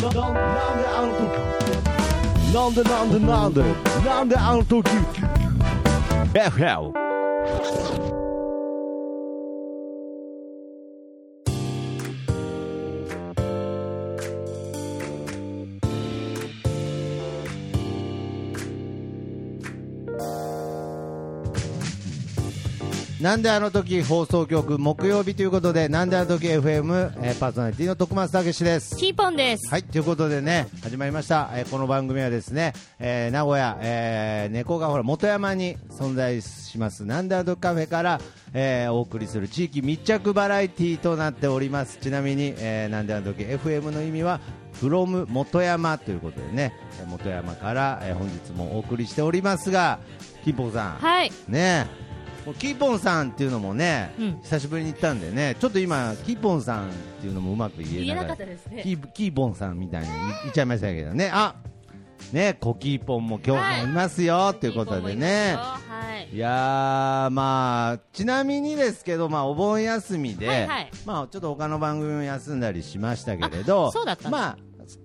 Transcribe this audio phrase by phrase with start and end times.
[0.00, 1.34] dan, de naande aan het toek.
[2.52, 3.62] Nande, nande, nande.
[4.04, 4.88] Nande aan het.
[6.32, 6.92] Echt wel.
[23.24, 28.94] なんであの時放送局木曜日ということで、なんであの時 FM、えーパーソナリティの徳松たけしです。
[28.98, 29.70] キーポンです。
[29.70, 31.48] はい、ということでね、始まりました。
[31.54, 38.20] えーこの番組はですね、えー名古屋、えー猫ヶ原元山に存在します、なんであの時カフェから、
[38.52, 41.96] えーお送りする地域密着バラエティーとなっております。
[42.02, 44.40] ちなみに、えーなんであの時 FM の意味は、
[44.74, 49.98] from 元山ということでね、えー元山から、えー本日もお送りしておりますが、
[50.44, 50.92] キーポンさん。
[50.96, 51.32] はい。
[51.48, 52.03] ねえ
[52.52, 54.40] キーポンさんっていうのもね、うん。
[54.42, 58.44] 久しぶりに言ったんでねちょっと今キーポンさんっていうのもうまく言えなかった。
[58.44, 58.82] ですね。
[58.82, 61.30] キーキーポンさんみたいに言言っちゃいましたけどね。
[61.32, 61.56] あ
[62.32, 63.92] ねコキーポンも今日もい。
[63.92, 65.56] ますよ、ということでね。
[65.56, 65.78] は
[66.30, 66.34] い。
[66.34, 70.90] いやーまあちなみにですけどまあお盆休みで、はいはい。
[71.06, 74.58] まあちょっと他の番組も休んだりしましたけれどあそうだったまあ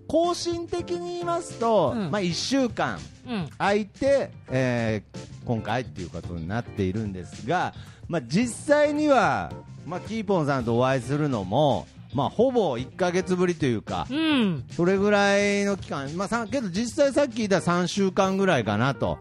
[0.07, 3.49] 更新的に言いますと、うんまあ1週間うん。
[3.57, 7.73] 空いて、えー今回っていうことになっているんですが、
[8.07, 9.51] まあ、実際には、
[9.83, 14.63] まあ、キーポンさんとお会いするのも、まあ、ほぼ1ヶ月ぶりというか、うん。
[14.69, 19.17] それぐらいの期間、まあ、さけど実際さっき言った3週間ぐらいかなと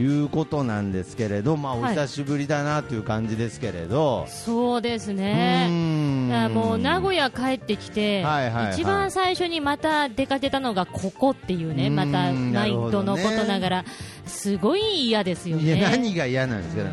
[0.00, 1.94] いうことなんですけれど、まあ、おはい。
[1.94, 5.68] 久しぶりだなという感じですけれど、そうですうね。
[6.54, 8.72] もう名古屋帰ってきて、はいはいはい。
[8.74, 12.92] 一番最初にまた出かけたのがここっていうね、うんまたなるほ毎どね。
[12.92, 13.84] 度のことながら、
[14.26, 15.76] すごい嫌ですよね。
[15.76, 16.90] いや何が嫌なんですか、うん。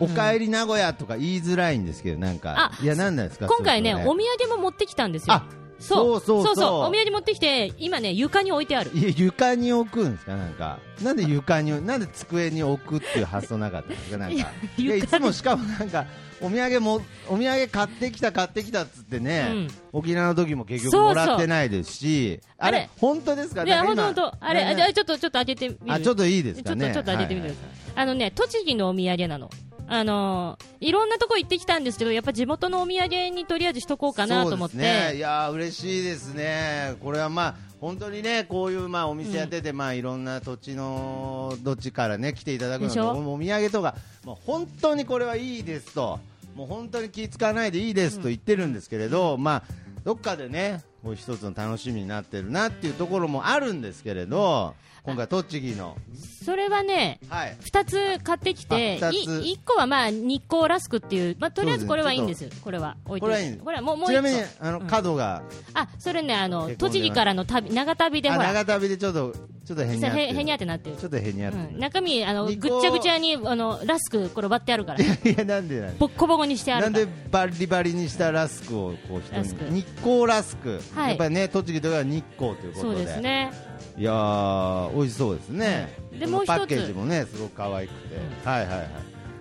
[0.00, 5.42] おかえり名古屋とか言いづらいんですけど、なんか、あいや、なんなんですか、今回ね、お土産も持ってきたんですよ。
[5.82, 6.88] あそうそうそう。
[6.88, 8.90] お土産持ってきて、今ね、床に置いてある。
[8.94, 10.78] いや床に置くんですかなんか。
[11.02, 14.34] なんで床になんで机に置くっていう発想なかったんですかなんか。
[14.36, 16.06] いや床いつもしかもなんか
[16.40, 19.68] お土産もお土産買ってきた買ってきたっつってね、うん。
[19.92, 23.64] 沖縄の時も結局もらってないですしあれ本当ですか？
[23.64, 24.36] いや、なんか今ほんとほんと。
[24.44, 25.80] あれ、ねあちょっと、ちょっと開けてみる。
[25.88, 27.92] あちょっといいですちょっと、かねちょっと開けてみてくだはさい。
[27.96, 29.50] あのね、栃木のお土産なの。
[29.88, 34.76] あのー、いろんなとこ行ってきたんですけど、やっぱ地元のお土産にとりあえずしとこうかなと思って。
[34.76, 43.10] そうですね、いやー嬉しいですね、これはまあ本当にねこういうまあお店やってて、まあいろんな土地のどっちからね来ていただくのでしょ？
[43.10, 46.20] おお土産とか、もう本当にこれはいいですと、
[46.54, 49.62] もう本当に気使わないでいいですと言ってるんですけれど、まあ
[50.04, 55.96] どっかでねこう一つの楽しみになってるなっていうところもあるんですけれど、今回栃木の。
[56.44, 57.56] それはね、はい。
[57.60, 59.42] 二つ買ってきて、あ二つ。
[59.44, 62.48] い一個はまあ日光ラスクっていう、まあとりあえずこれはいいんです。
[62.62, 63.26] これは置いて。
[63.26, 63.64] これはいいんです。
[63.64, 64.86] これはもうもうちなみにあのうん。
[64.86, 65.42] 角が、
[65.74, 70.96] あ、それねあの栃木からの旅長旅で長旅でちょっとちょっとへにゃってるへへにゃってなってる。
[70.96, 71.64] ちょっとへにゃってる。
[71.74, 75.06] うん、中身あのぐっちゃぐちゃにあのラスクこれ割ってあるから、い
[75.36, 75.98] やなんでなんで？
[75.98, 77.06] ボッコボコにしてあなんるから。
[77.06, 79.64] でバリバリにしたラスクをこう人ラスク。
[79.64, 81.08] に日光ラスク、はい。
[81.10, 83.52] やっぱりね栃木とかは日光ということそうでですね。
[83.96, 86.46] いやー美味しそうですね、このでもう一つ。
[86.48, 88.78] パッケージもねすごく可愛くて、はいはいはい。
[88.78, 88.88] あり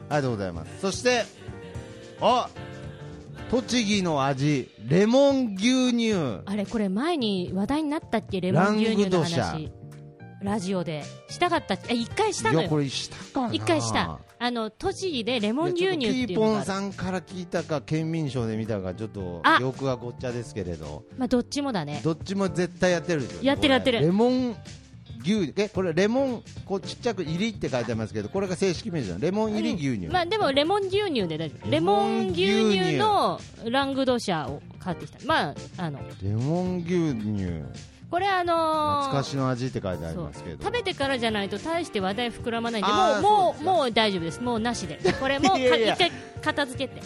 [0.09, 0.81] がとうございます。
[0.81, 1.23] そして
[2.19, 2.49] あ
[3.49, 6.41] 栃木の味レモン牛乳。
[6.45, 8.39] あれこれ前に話題になったっけ？
[8.41, 9.43] レモン牛乳のラングドシャ。
[9.43, 9.71] 話。
[10.41, 12.61] ラジオでしたかったえ一回したのよ。
[12.61, 14.19] いやこれしたかな一回した。
[14.39, 16.65] あの栃木でレモン牛乳っていやちょっとキーポン。
[16.65, 22.01] さんから聞いたか県民賞で見たかちょっとあ記憶がごっちゃですけれどまあどっちもだね。
[22.03, 24.55] どっちも絶対やってるでしょやってるやってるレモン
[25.23, 31.69] 牛えこれレモンこうちっちゃく入りって書いてありますけどこれが正式名称レモン入り牛乳、まあでもレモン牛乳で大丈夫。
[31.69, 32.35] レモン牛
[32.71, 35.19] 乳のラングドシャを買ってきた。
[35.27, 37.63] まああのレモン牛乳
[38.11, 40.63] これあのー、懐かしの味って書いてありますけど。
[40.63, 44.41] 食べてからじゃないと大して話題膨らまないんでもうもうもう大丈夫です。
[44.41, 44.99] もうなしで。
[45.19, 46.11] これもう 一回
[46.43, 47.01] 片付けて。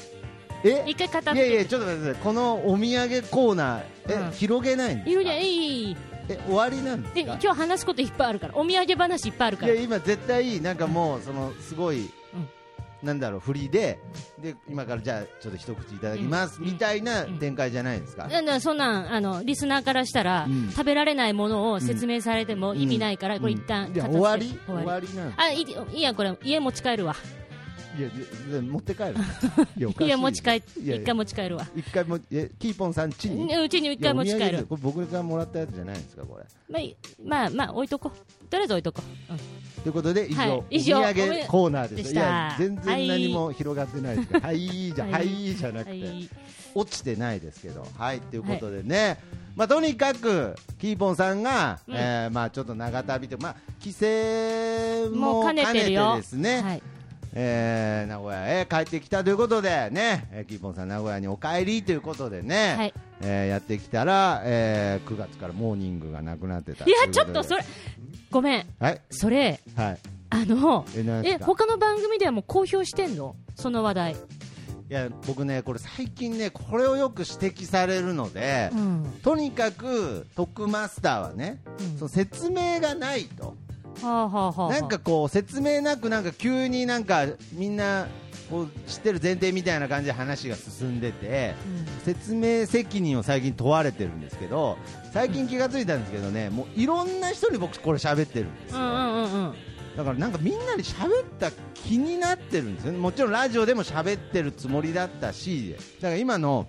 [0.64, 0.84] え？
[0.88, 1.48] 一回片付けて。
[1.48, 5.22] いやいやちょっと待ってこのお土産コーナーえ、うん、広げないんですか？
[5.22, 5.26] い。
[5.28, 5.98] やいい
[6.28, 7.38] え終わりなんですか？
[7.40, 8.54] 今日話すこといっぱいあるから。
[8.58, 9.74] お土産話いっぱいあるから。
[9.74, 12.10] いや今絶対なんかもうそのすごい、
[13.06, 14.00] なんだろう振りで
[14.40, 16.66] で今からじゃあちょっと一口いただきます、うん。
[16.66, 18.78] みたいな展開じゃないですか、だからそん。
[18.78, 19.14] なん。
[19.14, 20.70] あのリスナーからしたら、うん。
[20.72, 25.08] 食べられないものを説明されても意味ないから、これ一旦終わり終終わり
[25.38, 27.16] あいいやこれ家持ち帰るわ
[27.98, 29.16] いや持って帰る。
[30.06, 31.68] いや持ち帰一回持ち帰るわ。
[31.76, 34.66] 一回もえキーポンさん家にうちに一回持ち帰る。
[34.66, 36.46] これ僕がもらったやつじゃないんですかこれ。
[36.70, 38.48] まあいいまあまあ置いとこう。
[38.48, 39.40] とりあえず置いとこう、うん。
[39.84, 41.00] ということで以上,、はい以上。
[41.00, 42.56] お土産コーナーでした。
[42.60, 46.30] 全然はい何も広がってないですはい、はい、じゃははいい、じゃなくて、はい。
[46.76, 47.88] 落ちてないですけど。
[47.98, 49.20] はいということでね、
[49.56, 51.96] まあ、とにかくキーポンさんが、うん。
[51.96, 56.82] えーまあ、ちょっと長旅と、まあ、帰省も兼ねてですね、はい
[57.38, 62.94] えー名古屋へ帰ってきたということでね、えーキーポンさん名古屋にお帰りということでね、はい。
[63.22, 67.64] えーやってきたら、えー9月からモーニングがなくなってたいやちょっとそれ
[68.32, 68.66] ごめん。
[68.80, 69.02] はい。
[69.10, 69.98] それはい。
[70.30, 73.36] あのええ他の番組ではもう公表してんの？
[73.56, 74.16] その話題、い
[74.90, 79.14] や僕ねこれ最近ねこれをよく指摘されるので、うん。
[79.24, 81.98] とにかくトックマスターはね、うん。
[81.98, 83.56] その説明がないと、
[84.02, 84.70] はあはあはあはあ。
[84.72, 88.08] なんかこう説明なくなんか急になんかみんな
[88.50, 91.56] こう知ってる前提みたいな感じで話が進んでて
[92.04, 94.78] 説明責任を最近問われてるんですけど
[95.12, 99.34] 最近気がついたんですけどねもういろんな人に僕これ喋ってるんですよ、うんうんうん。
[99.34, 99.54] うん
[99.96, 102.98] だからなんかみんなに喋った気になってるんですよね。
[102.98, 106.68] もちろんラジオでも喋ってるつもりだったしだから今の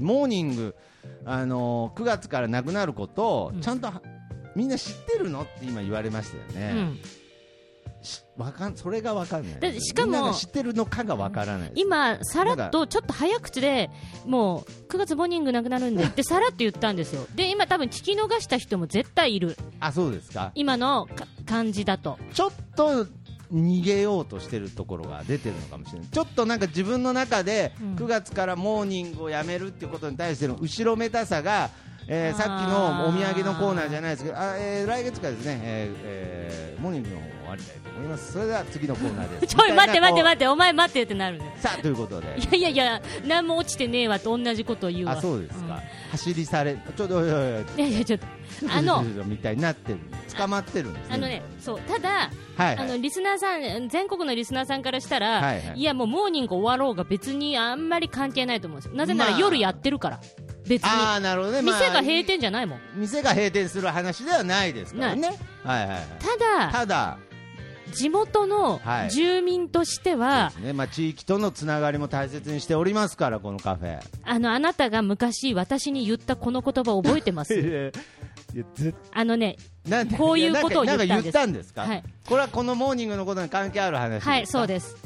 [0.00, 0.74] モーニング、
[1.26, 3.60] あのー9月からなくなることをうん。
[3.60, 4.00] ちゃんとは、
[4.58, 5.42] みんな知ってるの？
[5.42, 6.98] って今言われましたよね、うん。
[8.02, 13.88] しわかんそれがわかんないしかもみんなが知ってるのかがわからない今、さらっとちょっと早口で
[14.26, 20.50] もう9月モーニングなくなるんでってさらっと言ったんですよ、で今、多分聞き逃した人も絶対いる、あそうですか。
[20.56, 22.18] 今のか感じだと。
[22.34, 23.06] ちょっと
[23.52, 26.08] 逃げようとしてるところが出てるのかもしれない。
[26.08, 27.94] ちょっとなんか自分の中でうん。
[27.94, 31.70] 9月からモーニングをやめるっていうことに対しての後ろめたさが、
[32.08, 41.54] えーさっきのお土産のコーナーじゃないですけどあ、えー来月からですね、えーえーモーニングの方終わりたいと思いますそれでは次のコーナーです ちょい待って待って待っって、お前待ってってなるね。
[41.58, 45.12] さあということでいやいやいや、何も落ちてねえわと同じことを言うわ。
[45.12, 47.30] あそうですか、うん走りされちょっとおいおい
[47.76, 48.26] やいや、ちょっと、
[48.74, 49.98] あの、みたいになってる
[50.34, 52.24] 捕まってるんですねあのね、そう、ただ、は
[52.58, 58.96] いはいあの、リスナーさん、全国のリスナーさんからしたら、はいはいいや、もうモーニング終わろうが別にあんまり関係ないと思うんですよ。
[58.96, 60.20] なぜならまあ夜やってるから。
[60.68, 60.88] 別に。
[60.90, 62.80] ああなるほどね、まあ店が閉店じゃないもん。
[62.94, 65.38] 店が閉店する話ではないですからね。
[65.64, 66.00] はいはいはい。
[66.20, 66.36] た
[66.68, 67.18] だ、ただ
[67.92, 69.10] 地元のはい。
[69.10, 70.72] 住民としては、そうですね。
[70.74, 73.98] まあ、地域とのつながりも大切にしておりますからこのカフェ。
[74.24, 77.92] あの、あなたが昔私に言ったこの言葉を覚えてます？
[79.12, 79.56] あのね、
[80.16, 81.16] こういうことを言ったんです。
[81.16, 82.02] か言ったんですか、はい。
[82.26, 84.30] これはこのモーニングのことに関係ある話ですか？
[84.30, 84.96] はい、そうです。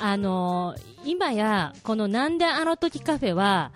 [0.00, 3.72] あのー今や、このなんであの時カフェは、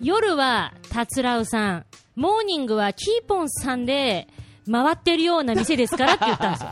[0.00, 4.28] 夜はたつらうさん、モーニングはキーポンさんで
[4.70, 6.68] 回ってるような店ですからって言ったんですよ。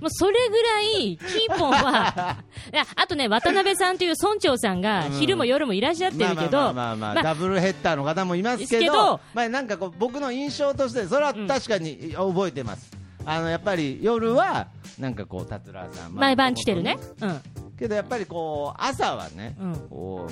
[0.00, 2.36] もうそれぐらい、キーポンは、
[2.72, 12.90] いやあとね、渡辺さんという村長さんが、うん昼も夜もいらっしゃってるけど、ダブルヘッダーの方もいますけどまあ、なんかこう僕の印象としてそれは確かに覚えてます、
[13.24, 14.68] あのやっぱり夜は
[14.98, 16.98] なんかこう達郎さん、まあ毎晩来てるね。
[17.20, 17.40] うん。
[17.78, 19.72] けどやっぱりこう朝はね、うん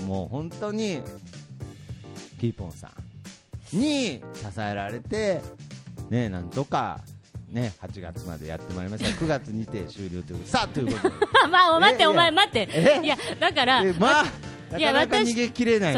[0.06, 1.00] もう本当に
[2.44, 2.90] キーポンさ
[3.74, 5.40] んに支えられて
[6.10, 7.00] ねなんとか
[7.50, 9.08] ね8月までやってまいりました。
[9.24, 10.46] 9月にて終了ということで。
[10.48, 11.14] さあということで。
[11.50, 12.68] まあ、待って、お前待って。
[12.70, 13.00] え？
[13.02, 14.24] いや、だから、えまあ
[14.72, 15.96] ないや私逃げきれない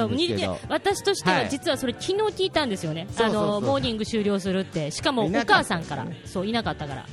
[0.69, 1.49] 私としてははい。
[1.51, 7.07] 実はそれ昨日聞いたんですよね、あのモーニング終了するって、しかもお母さんから、そういなかったから、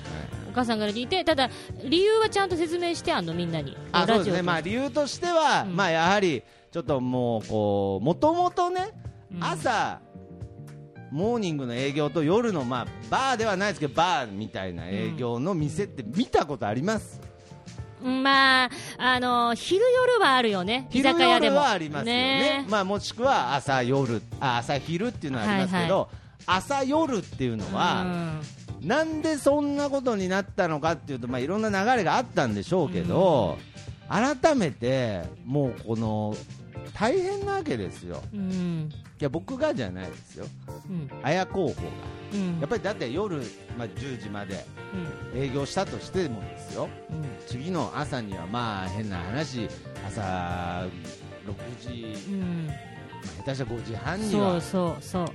[0.52, 1.50] お母さんから聞いて、ただ
[1.84, 5.76] 理由はちゃんと説明してあんのみんなに、あそうですね、でまあ、理由としては、うん。
[5.76, 10.00] まあ、やはりちょっともうこうもともとね、うん朝
[11.12, 17.22] モーニングの営業と夜の、まあ、バーではないですけどバーみたいな営業の店って見たことあります、
[18.04, 21.56] まあ、あの昼夜はあるよね、居昼酒屋でも。
[21.58, 22.66] 夜はありますよね。
[22.68, 26.08] まあ、もしくは朝夜あ朝昼っていうのはありますけど、は
[26.46, 28.34] 朝夜っていうのは、
[28.82, 33.58] なんでそんなことになったのかっていうと、まあ、いろんな流れがあったんでしょうけど、
[34.10, 36.36] 改めてもうこの
[36.94, 38.22] 大変なわけですよ。
[38.34, 40.46] うん、うんいや僕がじゃないですよ、
[40.90, 41.10] うん。
[41.24, 41.82] 綾候補が、
[42.34, 42.60] うん。
[42.60, 43.38] やっぱりだって夜、
[43.78, 44.66] まあ、10時まで
[45.34, 45.42] うん。
[45.42, 47.26] 営業したとしてもですよ、うん。
[47.48, 49.68] 次の朝にはまあ変な話、
[50.06, 50.88] 朝
[51.46, 52.16] 6時、
[53.38, 54.62] 下手したら5時半には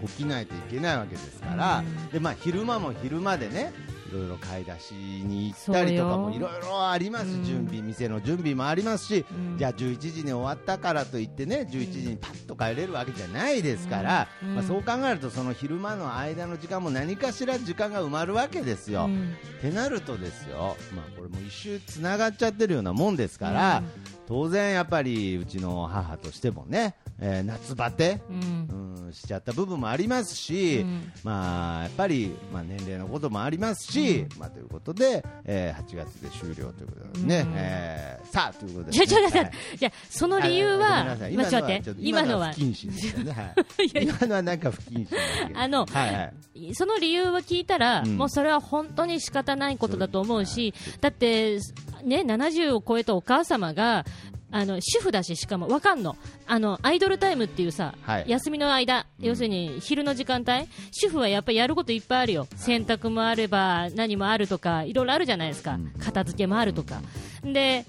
[0.06, 2.08] 起きないといけないわけですから、うん。
[2.08, 3.72] でまあ、昼間も昼間でね、
[4.08, 9.58] いろいろ買い出しに行ったりとかもいろいろあります、うん準備、店の準備もありますし、うん。
[9.58, 14.54] じゃあ11時に終わったからといってね11時にパッと帰れるわけじゃないですから、うん。
[14.54, 19.04] まあ、そう考えるとその昼間の間の時間も何かしら時間が埋まるわけですよ。
[19.04, 19.36] うん。
[19.58, 23.82] ってなるとですよ、まあ、これも一周つながっちゃってるようなもんですから、
[24.26, 29.04] 当然やっぱりうちの母としてもねえー夏バテ、うん。
[29.06, 31.12] うん、しちゃった部分もありますし、うん。
[31.24, 37.52] まあ、やっぱり、まあ、年齢のこともありますし、まあ、ということで、えー8月で終了ということでね、うん。
[37.56, 39.52] えーさあということで、じゃじゃじゃはい。
[39.78, 41.34] じゃその理由はなさい。
[41.34, 43.42] 今のは今のは不謹慎ですよね、は
[43.82, 46.22] い、 今のはなんか不謹慎あのはいは
[46.54, 46.74] い。
[46.74, 48.16] その理由を聞いたら、うん。
[48.16, 51.58] もうそれは本当に仕方ないことだと思うし、だって、
[52.04, 54.04] ね、70を超えたお母様が、
[54.50, 56.16] あの主婦だし、しかもわかんの。
[56.46, 58.24] あのアイドルタイムっていうさ、はい。
[58.26, 65.92] 休みの間、要するに昼の時間帯、主婦はやっぱりやることいっぱいあるよ、洗濯もあれば、何もあるとか、いろいろあるじゃないですか、うん。
[65.98, 67.02] 片付けもあるとか。
[67.44, 67.84] で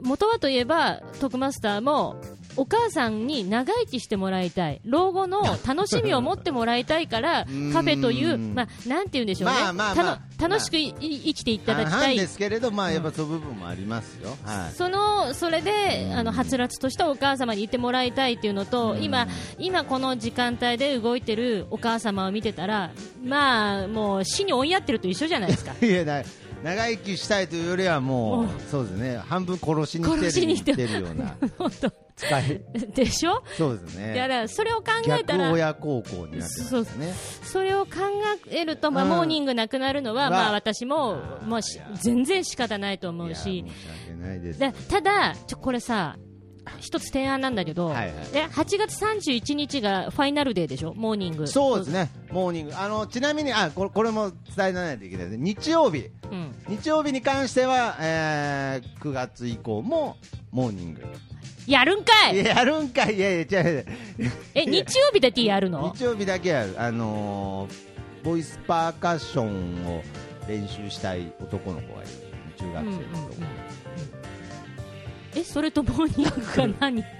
[0.00, 2.16] 元はといえば、徳マスターも
[2.56, 10.20] お母さんに長生きしてもらいたい、老後の楽しみを持ってもらいたいから、 カフェという、まあ、なんて言うんでしょうね、まあまあまあ。
[10.40, 12.16] 楽しく生きていただきたい。
[12.16, 12.26] で。
[12.26, 14.74] すけれど、まあ、やっぱそういう部分もありますよ、はい。
[14.74, 19.02] そのそれであのはつらつとしたお母様にいてもらいたいっていうのと、うん。
[19.02, 22.90] 今、今この時間帯で動いてるお母様を見てたら、
[23.24, 25.74] まあもう死に追いやってると一緒じゃないですか。
[25.84, 26.22] いやな
[26.64, 29.18] 長生きしたいというよりはもうそうですね。
[29.18, 31.36] 半分殺しに来てるるような。
[31.58, 31.92] 本当。
[32.16, 32.62] 使い。
[32.94, 34.14] でしょ、そうですね。
[34.14, 37.12] だからそれを考え逆たら親孝行になってますね。
[37.42, 37.90] それを考
[38.50, 41.60] えると、まあうんモーニングなくなるのは、はまあ、私ももう
[42.00, 44.58] 全然仕方ないと思いうやし申し訳ないです。
[44.58, 46.16] でただ、ちょこれさ
[46.78, 48.10] 一つ提案なんだけど、はいはい。
[48.32, 51.46] で8月31日がファイナルデーでしょ、モーニング。
[51.46, 52.10] そうですね。
[52.30, 52.76] モーニング。
[52.76, 56.08] あのちなみにあこれこれも伝えないといけないで日曜日。
[56.30, 56.54] うん。
[56.68, 60.16] 日曜日に関しては、えー9月以降も
[60.50, 61.02] モーニング。
[61.66, 62.34] やるんかい！
[62.34, 63.16] いややるんかい？
[63.16, 63.86] いやいや違う違う。
[64.54, 65.92] え日曜日だけやるの？
[65.96, 66.74] 日曜日だけやる。
[66.78, 67.94] あのー
[68.24, 70.02] ボイスパーカッションを
[70.48, 72.10] 練習したい男の子がいる。
[72.56, 73.42] 中学生の男の子、
[75.36, 77.04] えそれとモーニングが何？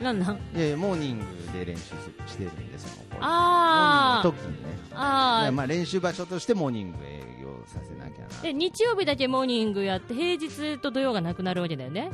[0.00, 0.36] なんなん？
[0.56, 1.26] いやいやモーニング
[1.58, 4.28] で練習すしてるんですよあー。
[4.28, 4.78] モーニングの時にね。
[4.94, 5.52] あー。
[5.52, 8.42] まあ練習場所としてモーニング営業させなきゃな。
[8.42, 12.10] で日曜日だけモーニングやって平日と土曜がなくなるわけだよね。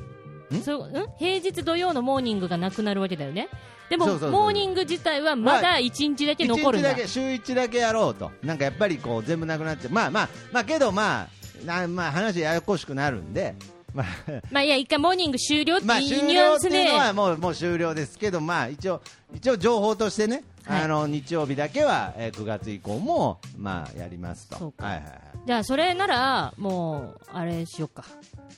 [0.52, 0.62] ん？
[0.62, 1.06] そうん？
[1.18, 3.48] 平日土曜のモーニングがなくなるわけだよね。
[3.88, 8.32] でもモーニング自体はまだ1日だけ残るんだ、一日だけ週1だけやろうと。
[8.42, 9.92] なんかやっぱりこう全部なくなっちゃう。
[9.92, 11.28] まあまあまあけどま
[11.62, 13.54] あなまあ話ややこしくなるんで
[13.96, 14.06] まあ
[14.50, 19.00] まあいや一回モーニング終了ってまあい終うニュアンス了っていうのはでもうもう終了ですけどまあ一応
[19.34, 20.82] 一応情報としてね、はい。
[20.82, 24.72] あの日曜日だけは、えー9月以降もまあやりますと。
[24.78, 25.12] はいはいはい。
[25.46, 28.04] じゃあそれならもうあれしようか。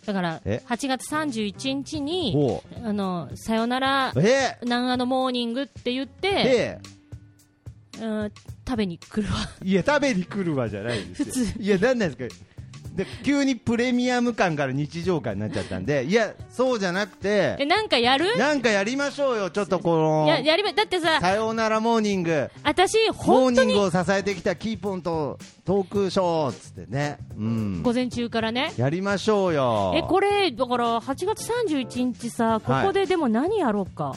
[0.07, 4.13] だからえ？8月31日にほあのさよなら
[4.63, 6.79] 南アのモーニングって言って、で
[8.01, 8.33] うん、
[8.67, 9.39] 食べに来るわ。
[9.63, 11.47] いや食べに来るわじゃないですよ。
[11.61, 12.45] いやなんなんですか？
[12.99, 18.37] で急にプレミアム感から日常感になっちゃったんで いやそうじゃなくえてなんかやる？
[18.37, 22.51] なんかやりましょうよちょっとこのややりまだってささようならモーニング。
[22.65, 27.19] 私モーニングを支えてきたキーポンとトークショーっつってね。
[27.39, 27.83] うん。
[27.83, 28.73] 午前中からね。
[28.77, 29.93] やりましょうよ。
[29.97, 34.15] えこれだから8月31日さここででも何やろうか、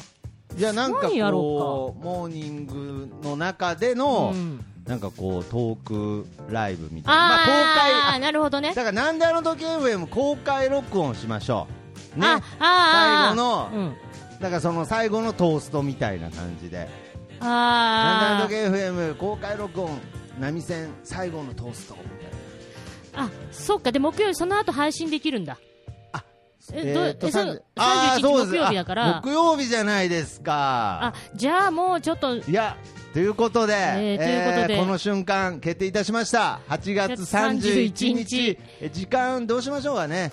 [0.58, 7.22] いやなんか何やろこうモーニングの中での、うんなんかこうトークライブみたいな。
[7.30, 8.16] まあ公開。
[8.18, 8.74] あなるほどね。
[8.74, 11.66] だからなんであの時 FM 公開録音しましょ
[12.18, 12.20] う。
[12.20, 12.28] ね。
[12.60, 13.96] 最後のうん、
[14.42, 16.90] だからその最後のトーストみたいな感じで。
[17.40, 19.98] あなんあであの時 FM 公開録音
[20.38, 23.28] 波線最後のトーストみたいな。
[23.28, 23.94] あそっか。
[23.94, 25.58] で木曜日その後配信できるんだ。
[26.74, 29.18] えどーとえそさん31日木曜日だから。
[29.20, 31.00] あ木曜日じゃないですか。
[31.02, 32.76] あじゃあもうちょっといや
[33.14, 36.62] ということで、えーというこの瞬間決定いたしました。
[36.70, 38.58] 8月31日。
[38.80, 40.32] え時間どうしましょうかね。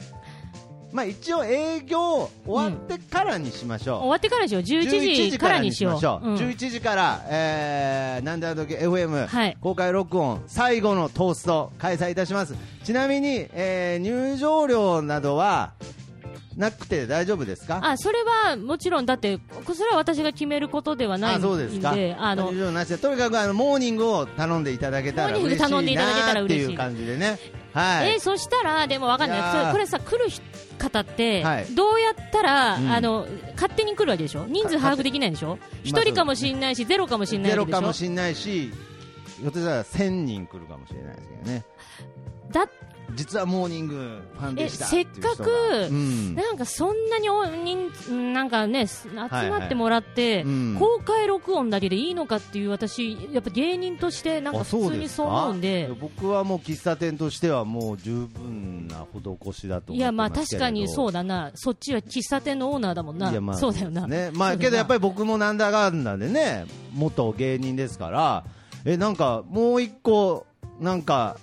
[0.92, 4.62] まあ一応営業終わってからにしましょう、終わってからにしよう。
[4.62, 6.36] 11 11時からにしましょう、うん。
[6.36, 9.56] 11時から、えー、なんであの時 FM、はい。
[9.60, 12.54] 公開録音最後のトースト開催いたします。
[12.84, 15.72] ちなみに、えー入場料などは
[16.58, 17.80] なくて大丈夫ですか？
[17.82, 19.38] あそれはもちろんだって
[19.74, 21.90] それは私が決めることではないんであそうですか。
[22.18, 27.38] あのとにかくあのモーニングを頼んでいただけたら嬉しい頼んでいただけたらなって嬉しいいう感じでね。
[27.72, 29.68] はい、えーそしたらでもわかんない。
[29.70, 30.24] いこれさ来る
[30.78, 31.66] 方って、はい。
[31.74, 32.90] どうやったら、うん。
[32.90, 34.46] あの勝手に来るわけでしょ？
[34.46, 35.58] 人数把握できないでしょ？
[35.84, 38.72] 一人かもしれないしゼロかもしれないゼロかもしれないし
[39.40, 41.64] ひょっとしたら1000人来るかもしれないですけどね。
[42.50, 42.68] だ
[43.14, 44.86] 実はモーニングファンでした。
[44.86, 45.88] えせっかく
[46.34, 50.76] なんかそんなにお人なんかねす集まってもらって、うん。
[50.78, 55.90] 公開録音だけでいいのかっていう私やっぱ芸人としてなんかあ普通にそう思うんで。
[56.00, 61.50] 僕はもう喫茶店としてはもう十分な施しだといやまあ確かにそうだな。
[61.54, 63.40] そっちは喫茶店のオーナーだもんな。
[63.40, 64.30] まあそうだよな、ね。
[64.34, 68.44] まあけどやっぱり僕もなんだかんだでね元芸人ですから
[68.84, 70.46] えなんかもう一個
[70.80, 71.36] なんか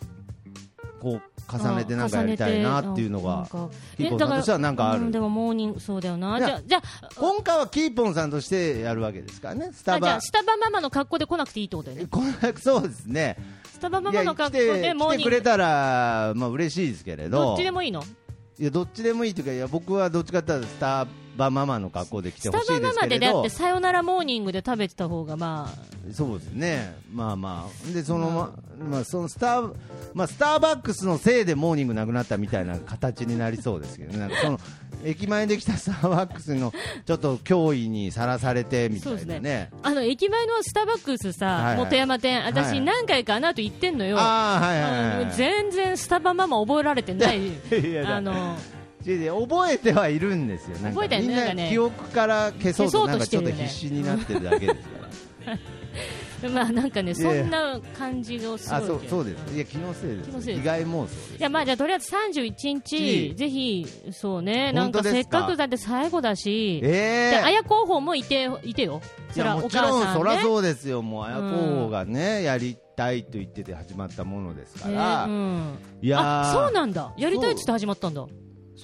[1.02, 5.02] こう重ねてなんかやりたいなっていうのがあなんかキーポンさんとしてはなんかある？
[5.04, 6.40] うんでもモーニングそうだよな。
[6.40, 9.70] じゃあじゃあ今回はキーポンさんとしてやるわけですからね。
[9.74, 10.08] スタバ。
[10.08, 12.08] あじゃあスタバママの格好で来なくていいってことだよね。
[12.10, 13.38] こんなそうですね。
[13.66, 17.40] スタバママの格好てでモーニング来てくれたらまあ嬉しいですけれど。
[17.40, 18.04] どっちでもいいの？
[18.58, 25.96] いやどっちでもいいというかいや僕はどっちかっていうとスタバママの格好で来てスタほしいでバママですけれどだってさよならモーニングで食べてた方がまあ。
[26.13, 29.74] そうですね、まあまあ、でそのままあ、そのスター、
[30.13, 34.60] まあ、スターバックスのせいでモーニングなくなったみたいな形になりそうですけどね、なんかその
[35.04, 36.74] 駅前で来たスターバックスの
[37.06, 39.72] ちょっと脅威にさらされてみたいなそうですね。
[39.82, 44.18] あの駅前のスターバックスさ、はいはい元山店、はい私、何回かあの後行ってんのよ、
[45.36, 47.39] 全然スタバママ覚えられてない、
[48.06, 48.58] あの
[49.06, 55.06] 覚えてはいるんですよ、なんか覚えてるねみんな記憶から消そうと、ちょっと必死になってるだけですか
[55.52, 55.58] ら。
[56.50, 61.38] まあなんかね、そんな感じがすごいあそうそうです、いや、気のせいですです被害妄想です。
[61.38, 69.02] いやまあじゃあとりあえず31日、うんぜひ、そうね、なんかせっかくだって最後だし、えでえ綾候補もいていてよ、
[69.36, 70.08] いやもちろん、ね。
[70.14, 71.42] そりゃそうですよ、もう綾候
[71.84, 75.78] 補がね、やりたいと言ってて始まったものですかえら、ーうん。
[76.02, 78.26] いやそうなんだ、やりたいっつって始まったんだ、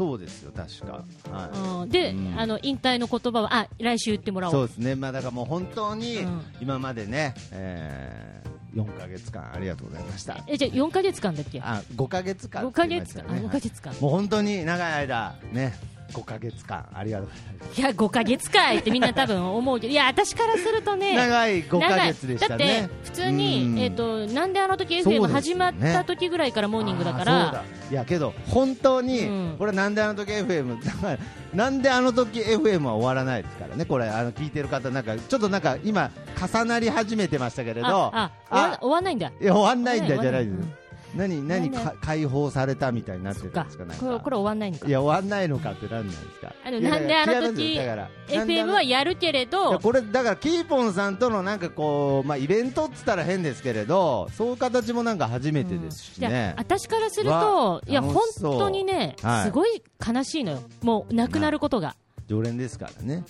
[0.01, 2.39] そうですよ、確か、はうん、で、うん。
[2.39, 6.41] あの引退の言葉は、あ来週言ってもらい、おそううですね、まあ、だからもう本当にうん。
[6.59, 10.43] 今までね、えー、4か月間ありがとうございました。
[10.47, 13.49] えじゃあ4か月間だっけ、あ5か月間5か月間、あ5って言いましたね。
[13.49, 15.75] か月間、もう本当に長い間、ね、
[16.11, 20.95] 5か月間、ありがとうございましいや、5か月かいってみんな多分思うけど、いや、私からするとた。
[20.95, 22.81] ね、長い5か月でしたね。
[22.81, 23.37] だって普通うん。
[23.37, 25.33] に、えっとなんであの時 FM ね。
[25.33, 27.51] 始まった時ぐらいからモーニングだから。
[27.51, 29.55] だ、いやけど本当に、うん。
[29.57, 31.17] これなんであの時 FM だから
[31.53, 33.85] なんであの時 FM は終わらないですからね。
[33.85, 37.87] これあの聞いてる方なんかちょっとなんか今重なり始めてましたけれど。
[37.87, 39.27] ああ終わ終わんないんだ。
[39.27, 40.80] いや終わんないんだじゃないです
[41.15, 44.05] 何何か解放されたみたいになってるんですかなんか。
[44.05, 44.87] これこれ終わんないんか。
[44.87, 44.91] い。
[44.91, 46.53] や終わんないのかってなんないですか。
[46.65, 47.79] あのなんであの時
[48.27, 58.23] FM のはやるけれど、これだからキーポンさんとのなんかこうまあイベントっつったら変ですけれどそういう形もなんか初めてですしいやね、私からするわと、いや、楽本
[58.59, 60.63] 当にねはい、すごい悲しいのよ。
[60.81, 61.95] もう、亡くなることが。
[62.27, 63.23] 常連ですからね。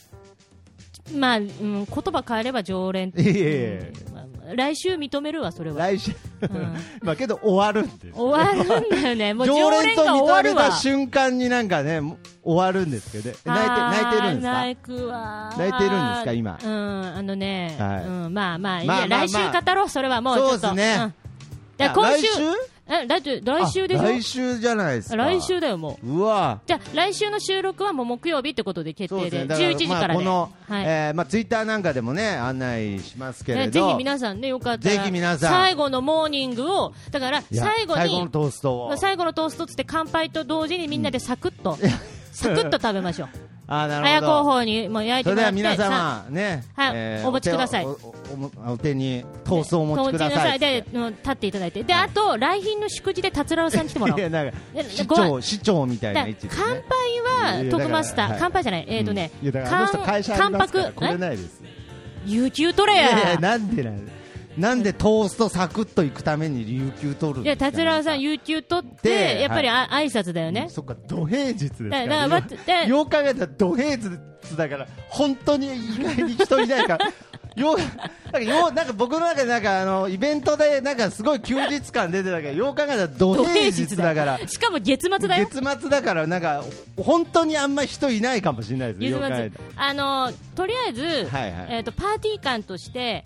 [1.16, 3.12] まあ、うん、言葉変えれば常連。
[3.16, 5.78] いやいやいやうんまあ来週認めるわ、それは。
[5.80, 6.12] 来週、
[6.42, 6.76] うん。
[7.02, 9.34] まあけど終わるんです終わるんだよね。
[9.34, 10.62] もう常常連と連が終わるわ。
[10.64, 10.76] 認めた。
[10.78, 12.02] 瞬間になんかね
[12.44, 13.36] 終わるんですけどね。
[13.46, 14.54] 泣いて泣いてるんですか？
[14.54, 16.34] 泣くわ泣いてるんですか？
[16.34, 16.60] 今。
[16.64, 16.70] うん
[17.18, 18.04] あのね、はい。
[18.06, 19.08] うん、まあまあ、いやまあまあ。
[19.08, 20.58] まあ来週語ろうそれはもうちょっと。
[20.60, 21.06] そうですね。
[21.06, 21.14] ん。
[21.78, 22.28] だから今週？
[22.92, 24.02] え来週来週でしょ？
[24.02, 25.16] あ来週じゃないですか。
[25.16, 26.18] 来週だよもう。
[26.18, 26.60] うわ。
[26.68, 29.30] じゃあ来週の収録はもう木曜日ってことで決定で。
[29.30, 29.48] ですね。
[29.48, 30.84] だから11時からで、まあこの、はい。
[30.86, 33.66] えーまあツイッターなんかでもね案内しますけれど。
[33.66, 35.52] ねぜひ皆さんねよかったらぜひ皆さん。
[35.52, 38.88] 最後のモーニングをだから最後に最後のトーストを。
[38.90, 41.78] まあ最後のトーストっつって乾杯と同時にみんなでサクッと、
[42.32, 43.30] サクッと食べましょう
[43.74, 44.44] あーなるほど。
[44.44, 47.86] 補にもう焼いそれでは皆様ね、はいお持ちください。
[47.86, 48.16] おお
[48.68, 54.20] おお手にトーストをお持ちくださいで、うん立っていただいて、で、あと、来賓の祝辞で達郎さん来てもらおう。
[54.20, 61.62] いやなんかで市長市長みたいなだ位置で、乾ね、杯は、トクマスター、はい乾杯じゃない、えっとねうんいやだからあの人会社あり乾ますから白、これえないです
[62.26, 63.38] 有給取れいやいやや。
[63.40, 64.06] なんでなん
[64.62, 70.68] なんでトーストサクッと行くために有給取るんいや、達郎さん、有給取っでて、やっぱりあ挨拶だよね。
[70.70, 72.28] そっか土平日ですから。
[72.28, 77.08] だだよう考えたら土平日だから本当に意外に人いないから。
[77.56, 77.88] ようなん
[78.32, 84.40] かようなんか僕の中でなんかあのイベントでなんかすごい休日感出てたけどよう考えたら土土平平日だから。
[84.48, 85.48] しかも月末だよ。
[85.52, 86.64] 月末だからなんか
[86.98, 89.52] 本当にあんま人いないかもしれないです月。
[89.76, 91.68] あの、とりあえず、はいはい。
[91.72, 93.26] えっと、パーティー感として、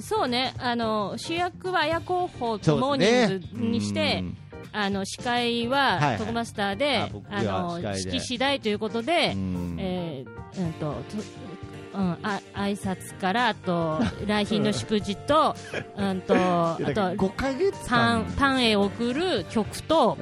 [0.00, 4.36] そうね、あの、主役は綾候補とモーニングにして、うん
[4.74, 6.18] あの司会はいははい。
[6.18, 9.76] トクマスターで、あ僕があの式次第ということで、うん。
[9.78, 11.16] えーうんとと
[11.94, 15.54] うん、あ挨拶からあと 来賓の祝辞と、
[15.96, 16.20] うん。
[16.22, 20.16] とあと5ヶ月パン間パンへ送る曲と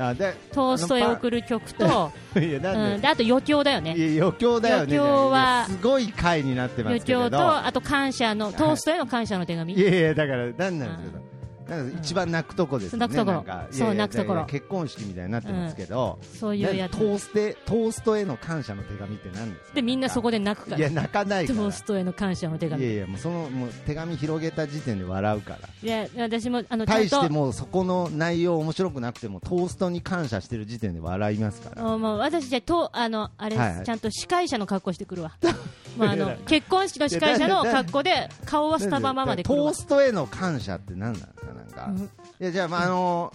[0.52, 3.94] トーストへ送る曲と、 うん、であと余興だよね。
[4.20, 4.96] 余興だよね。
[4.96, 9.74] 余興はすごい回になってま余すけれど興とあと感謝のトーストへの感謝の手紙。
[9.74, 11.29] いやいやだからなんなんですけど、
[11.70, 13.32] なんか一番泣くとこですよね、泣くとこ。
[13.32, 14.34] ろそう泣くとこ。
[14.34, 16.92] ろ結婚式みたいになってますけど、そういうやつ。
[16.92, 19.74] トーステトーストへの感謝の手紙って何ですか？
[19.76, 20.78] でみんなそこで泣くから。
[20.78, 21.58] いや泣かないから。
[21.60, 22.82] トーストへの感謝の手紙。
[22.82, 25.68] いやいやもうそのもう手紙広げた時点で笑うから。
[25.82, 31.86] いや私もあの対してともうそこの内容面白くなくてもトーストに感謝してる時点で笑いますから。
[31.86, 33.86] あもう私じゃとあのあれです、はいはい。
[33.86, 35.36] ちゃんと司会者の格好してくるわ。
[35.96, 41.22] まああの結婚式の司会者の格好で顔はスタバママでトーストへの感謝って何なん
[41.58, 42.04] ですかなんか、うん。
[42.04, 42.08] い
[42.40, 43.32] やじゃあまああの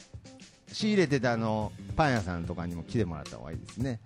[0.71, 3.99] 仕入れてたあのパン屋さんとかにも来てもらった方がいいですね。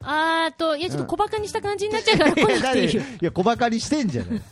[0.00, 4.42] あーといやちょっと小馬鹿にした感じになっちゃうから来なくていいよいや小バカにしてんじゃない。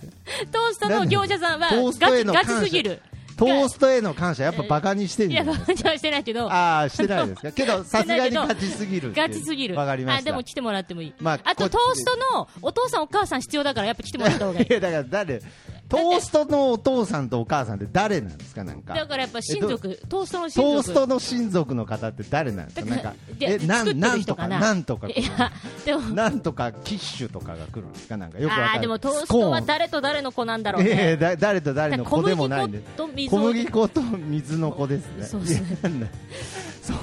[0.51, 3.03] トーストの業者さんはトーストガチガチすぎる。
[3.37, 4.45] トーストへの感謝。
[4.45, 6.51] やっぱバカにしてんいやじゃないバカにはしてないけど。
[6.51, 7.53] ああしてないですか。
[7.53, 9.29] けどさすがにガチすぎるっていう。
[9.29, 9.77] ガチすぎる。
[9.77, 10.21] わかりました。
[10.21, 14.67] あでも来てもらってもいい、まああとこトーストのお父さんお母さん必要だからやっぱ来てもらった方がいい。
[14.67, 15.43] いやだから誰？
[15.93, 18.65] トーストのお父さんとお母さんって誰なんですか？
[18.65, 18.95] なんか。
[18.95, 22.87] だからやっぱ親族、トーストの親ト族ーストの親族の方って誰なんですか？
[22.87, 24.59] なんかでえなんなんとかな？
[24.59, 25.53] なんとかいや
[25.85, 26.01] でも。
[26.01, 28.17] なんとかキッシュとかが来るんですか？
[28.17, 35.25] なんかよくあーでもトーストは誰と誰の子なんだろうええねだ誰と誰の子でもないんで小麦粉と水小を麦粉と水の子ですね。
[35.27, 36.11] そうですね。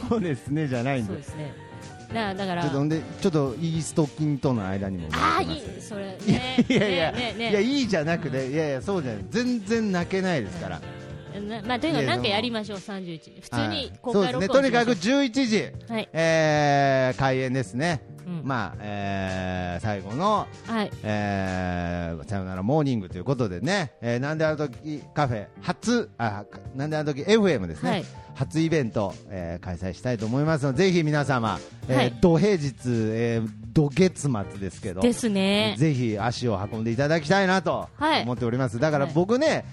[0.10, 1.54] そうですねじゃないんでそうですね
[2.13, 2.63] だだから。
[2.63, 10.82] ちょっとでちょっとイースト菌との間にもああい巻いそれねいやいや、ねねいやいいじゃなくて、いやいやそうじゃない全然泣けないですから。
[11.39, 14.50] なまあとにかくなんかやりましょう31普通に公開そうですね録音しましょう。
[14.50, 16.10] とにかく11時、はい。
[16.12, 20.92] えー開演ですね、うんまあ、えー最後の、はい。
[21.04, 26.44] えーさよならモーニングということでね、えーなんであの時カフェ初あ
[26.76, 28.06] なんであの時 FM ですね、はい。
[28.36, 32.12] 初イベント、えー開催したいと思いますのでぜひ皆様、えーはい。
[32.22, 35.76] 土平日、えー土月末ですけどですね。
[35.78, 38.24] ぜひ足を運んでいただきたいなとはい。
[38.24, 39.13] 思っております、だからはい。
[39.13, 39.63] 僕ね、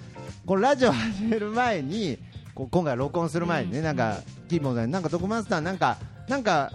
[0.45, 2.19] このラジオ始める前に、
[2.55, 5.97] こう今回録音する前にね、うんなんか、キーボードで、なんか、徳マスター、なんか、
[6.29, 6.71] なんか、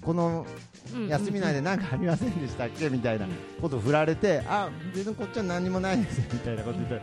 [0.00, 0.71] このうん
[1.08, 2.88] 休み内でなんかありませんでしたっけ？
[2.88, 3.26] みたいな
[3.60, 7.02] ことを振られて、あ全然こっちは何もないですよみたいなこと言ったら、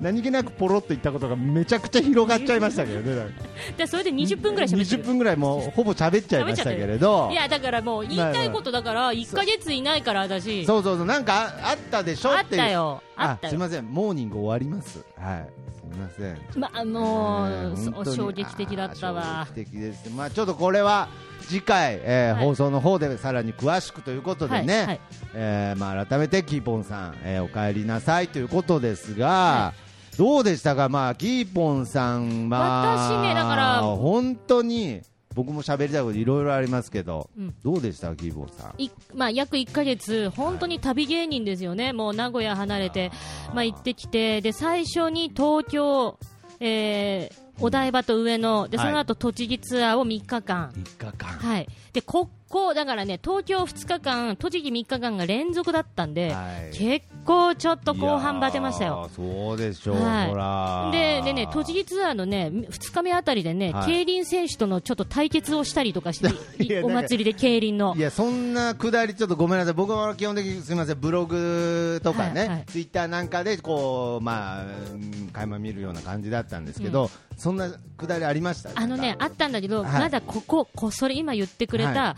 [0.00, 3.34] 何気なくポロっと言ったことがめちゃくちゃ広がっちゃいましたけどね、
[3.76, 7.28] でそれで20分ぐらい喋って20る分ぐらいもうほぼ喋っちゃいましたけれど。
[7.30, 12.98] い、やだからもう言いたいことだから1か月いないから私そうそうそう、なんかああったでしょあっっていう。
[13.20, 13.50] あったよ。
[13.50, 15.04] すみません、モーニング終わります。
[15.16, 16.38] はい、すみません。
[16.56, 19.40] まあもう、ねそ本当に衝撃的だったわ。
[19.40, 20.10] あー衝撃的です。
[20.10, 21.08] まあちょっとこれは
[21.48, 22.44] 次回、えーはい。
[22.44, 25.00] 放送の方でさらに詳しくということでね、はいはい。
[25.34, 29.26] えーまあ改めてキーポンさん、えーお帰りなさいということですが。
[29.28, 29.74] は
[30.18, 35.00] どうでしたか、まあ、キーポンさん、まあ、私ねだから本当に
[35.32, 37.54] 僕も喋りたいこといろいろありますけど、うん。
[37.62, 38.82] どうでした、キーポンさん。
[38.82, 43.12] いまあ、約1か月、本当に旅芸人ですよね、もう名古屋離れて、
[43.54, 46.18] まあ、行ってきて、で最初に東京、
[46.58, 48.86] えーお台場と上野、ではい。
[48.86, 51.28] その後栃木ツアーを3日間、3日間。
[51.28, 59.10] はい、でここ、だからね、東京2日間、栃木3日間が連続だったんで、はい結構ちょっと後半バテましたよ。
[59.14, 60.90] そうでしょう、はいほら。
[60.92, 66.20] ででね、栃木ツアーのね2日目あたりでね、はい競輪選手とのちょっと対決をしたりとかし
[66.66, 68.00] て、お祭りで競輪のい。
[68.00, 80.00] や、そんなくだり、ちょっとごめんなさい、僕は基本的にすみません、ブログとかね、はいはいツイッターなんかで、こう、まあ、うん垣間見るような感じだったんですけど、そんなくだりありましたあのね、あったんだけど、はい。
[80.00, 82.16] まだここ、こそれ今言ってくれた、は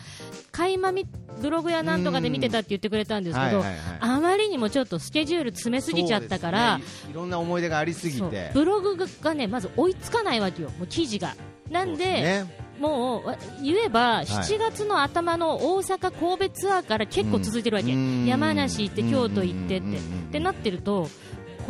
[0.53, 1.07] 垣間見
[1.41, 3.77] ブログやなんとかで見てたって言ってくれたんですけど、はいはいはい。
[4.01, 6.85] あまりにもちょっとスケジュール詰めすぎちゃったから、ね。
[7.09, 8.51] いいろんな思い出がありすぎて。
[8.53, 11.35] ブログがね、まず追いつかないわけよ、もう記事が。
[11.71, 12.71] なんで、ね。
[12.79, 17.63] もうわ言えば、7月の頭の大阪、神戸ツアーから結構続い。
[17.63, 19.87] てるわけ、うん山梨行って、京都行ってって。
[19.87, 21.09] うんってなってると、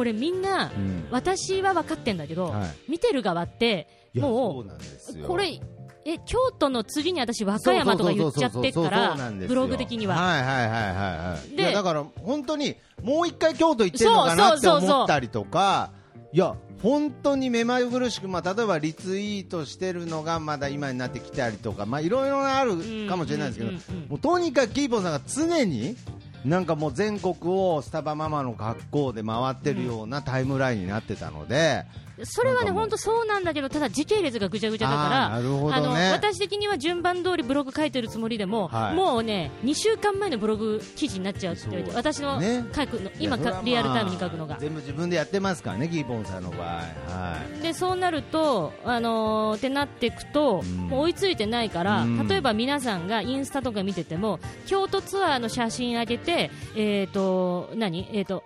[0.01, 1.09] これみんな、うん。
[1.11, 2.91] 私は分かってんだけど、はい。
[2.93, 4.65] 見てる側って、も
[4.99, 5.61] そうこれ
[6.07, 15.91] え京都の次に私和歌山とか言っちゃってっからブログ的には、はいはいはいはいはいでだから本当にもう一回京都行ってるのかなって思ったりとか
[16.33, 23.73] いや本当に目まぐるしく、まあ、例えばリツイートしてるのがまだ今になってきたりとかまあいろいろあるかもしれないですけど、
[24.09, 25.95] もうとにかくキーポンさんが常に
[26.45, 31.85] なんかもう全国をスタバママの学校で回ってるようなタイムラインになってたので、
[32.25, 35.47] それはね本当そうなんだけどただ時系列がぐちゃぐちゃだからあね。
[35.73, 38.95] あの私的には順番通りブログ書いてるつもりでも、はい。
[38.95, 44.57] もうね2週間前のブログ記事になっちゃうって言われて私のね書くの、今いやそれはまあかリアルタイムに書くのが。
[44.59, 46.69] 全部自分でやってますからねキーポンさんの場合。
[46.69, 47.63] はい。
[47.63, 50.77] でそうなると、あのーってなっていくと、うん。
[50.89, 52.29] もう追いついてないから、うん。
[52.29, 58.09] 例えば皆さんがインスタとか見てても京都ツアーの写真上げて、えーと何？
[58.13, 58.45] えーと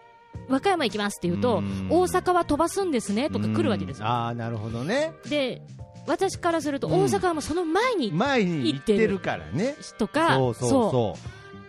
[0.49, 1.88] 和歌山行きますって言うと、うん。
[1.90, 4.07] 大阪は飛ばすんですねとか来るわけですよ。
[4.07, 5.12] ああなるほどね。
[5.29, 5.62] で、
[6.07, 6.94] 私からすると、うん。
[6.94, 9.75] 大阪はもうその前に前に行ってるからね。
[9.99, 11.16] とか、そうそうそ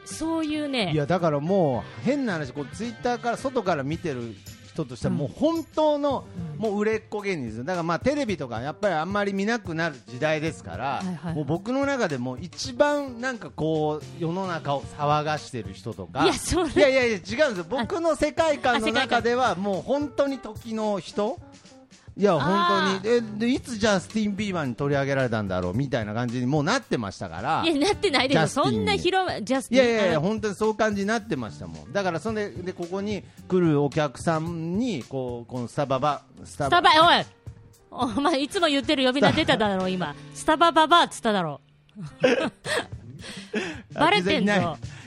[0.05, 4.35] そういうね、ういやだからもう変な話こうツイッターから外から見てる
[4.75, 6.25] 人としてはもう本当の、
[6.57, 7.57] もう売れっ子芸人です。
[7.59, 17.65] よだからまあテレビとかやっぱりあんまり見なくなる時代ですから、もう僕の中でも一番なんかこう世の中を騒がしてる人とかいや、いやいやいや違うんですよ。
[17.69, 21.39] 僕の世界観の中ではもう本当に時の人
[22.17, 23.15] いや本当に。
[23.17, 27.63] えでいつジャスティン・ビーバーに取り上げられたんだろうみたいな感じにもうなってましたから。
[27.65, 31.91] いや、なってないですそんな広ま、ジャスティンいやいや本当にそう感じになってましたもん。
[31.91, 37.25] だからそれででここに来るお客さんにこうこのスタババスタスタバ、おい。
[37.91, 40.15] お前、いつも言ってる呼び名出ただろ、今。
[40.33, 41.61] スタバババアっつっただろ。
[43.93, 44.53] バレてんぞ。
[44.53, 44.55] いな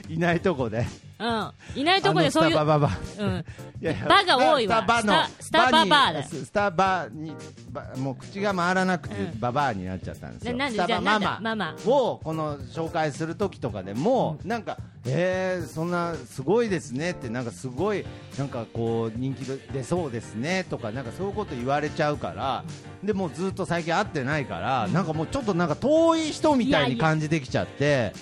[0.09, 0.87] いいないとこで
[1.19, 1.51] うん。
[1.75, 3.25] いないとこでそういう、あのスタバババ。
[3.25, 3.45] うん。
[3.81, 4.77] いやいやバが多いわ。
[4.77, 6.23] スタバのスタババアだ。
[6.23, 7.33] スタバに
[7.71, 10.53] バもう口が回らなくてうんババアになっちゃったんですよ。
[10.53, 10.79] ななんで？
[10.81, 11.65] スタバマじゃあなんだ？
[11.65, 11.93] ママ。
[11.93, 18.05] をこの紹介する時とかでもなんかえーそんなすごいですねってなんかすごい
[18.37, 22.63] なんかこう人気出そうですねとかなんかそういうこと言われちゃうから
[23.03, 28.13] でもうずっと最近会ってないからなんかもうちょっとなんか遠い人みたいに感じてきちゃって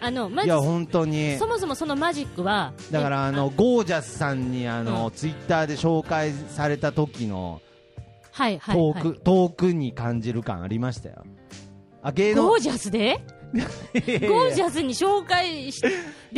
[0.00, 7.60] あの、まずいや、本当にそもそもそのマジックは、だからあのゴージャスさんにあの、うんツイッターで紹介された時の
[8.32, 9.18] はいはい、遠く、はい。
[9.20, 11.24] 遠くに感じる感ありましたよ。
[12.02, 13.20] あ芸能ゴージャスで？
[13.52, 15.84] ゴージャスに紹介しい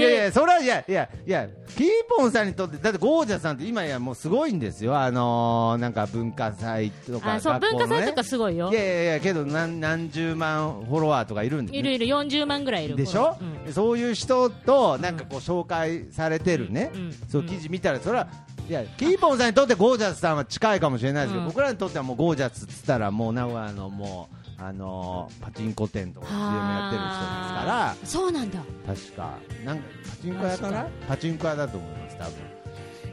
[0.01, 4.99] やいて、やそれはいやいやいやキーポンさんにとってだってゴージャスさんって今やもうすごいんですよ。
[4.99, 8.71] あのー、なんか文化祭とかあ、そう、文化祭とかすごいよ。
[8.71, 8.75] い。
[8.75, 12.97] やいやいやけど何何十万フォロワーとかいるんでいるいる、40万ぐらいいる。
[12.97, 13.73] でしょ、うん。
[13.73, 17.13] そういう人となんかこう紹介されてるね、うん。
[17.29, 18.29] そう記事見たらそれは
[18.69, 21.49] いやキーポンさんにとってゴージャスさんは近いかもしれないですけど、うん。
[21.49, 27.97] 僕らにとってはもうゴージャスっつったらもう名古屋のもうあのーパチンコ店とか CM やってる人ですから。
[28.05, 28.61] そうなんだ。
[28.87, 29.39] 確か。
[29.65, 30.87] なんかパチンコ屋かな？
[31.07, 32.35] パチンコ屋だと思います多分。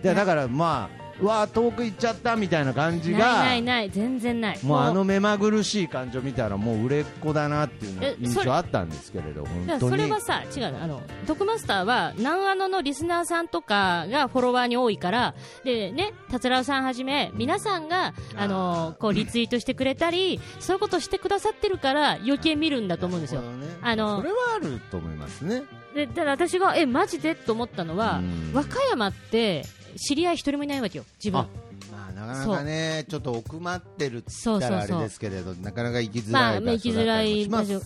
[0.01, 4.59] でだからまあうわー遠く行っちゃったみたいな感じがないないない、全然ない。
[4.63, 9.45] もうあの目まぐるしい感じを見たらもう売れっ子だなっていう印象あったんですけれど
[9.79, 23.41] それはさ、違うのあの、ドクマスターは、南アノのリスナーさんとかがフォロワーに多いから、でね、達郎さんはじめ、皆さんが、あの、こう、リツイートしてくれたり、そういうことしてくださってるから、余計見るんだと思うんですよ。
[23.41, 23.47] ね。
[23.81, 25.63] あのそれはあると思いますね。
[25.93, 27.35] で、だから私が、え、マジで？
[27.35, 29.63] と思ったのはうん、和歌山って、
[29.95, 31.41] 知り合い一人もいないわけよ、自分。
[31.41, 31.47] あ。
[31.91, 37.85] まあなかなかねちょっと奥まってるって言ったらあれですけれどなかなか行きづらいまあ行きづらい場所だった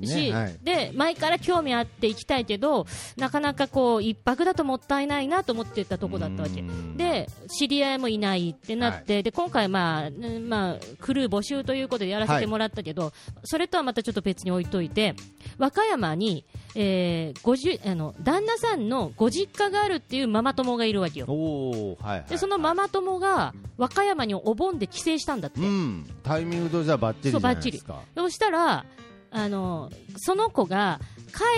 [0.00, 0.56] ますしはい。
[0.62, 2.86] で前から興味あって行きたいけど
[3.16, 6.60] なかなかこう一泊だともったいないなと思ってたとこだったわけ。
[6.60, 6.96] うん。
[6.96, 13.12] で知り合いもいないってなって、で今回、まあうんまあ、クルー募集ということでやらせてもらったけど、
[13.44, 15.14] それとはまたちょっと別に置いといて
[15.58, 21.26] 和歌山に、えー、ごじあの旦那さんのご実家があるっていうママ友がいるわけよ。
[21.26, 26.06] はいはいでそのママ友が和歌山にお盆で帰省したんだって、うん。
[26.22, 28.00] タイミングとじゃバッチリじゃないですか。
[28.14, 28.84] そうしたら
[29.32, 31.00] あのその子が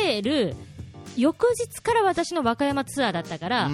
[0.07, 0.55] 帰る
[1.17, 3.71] 翌日から私の和歌山ツアーだったから、あー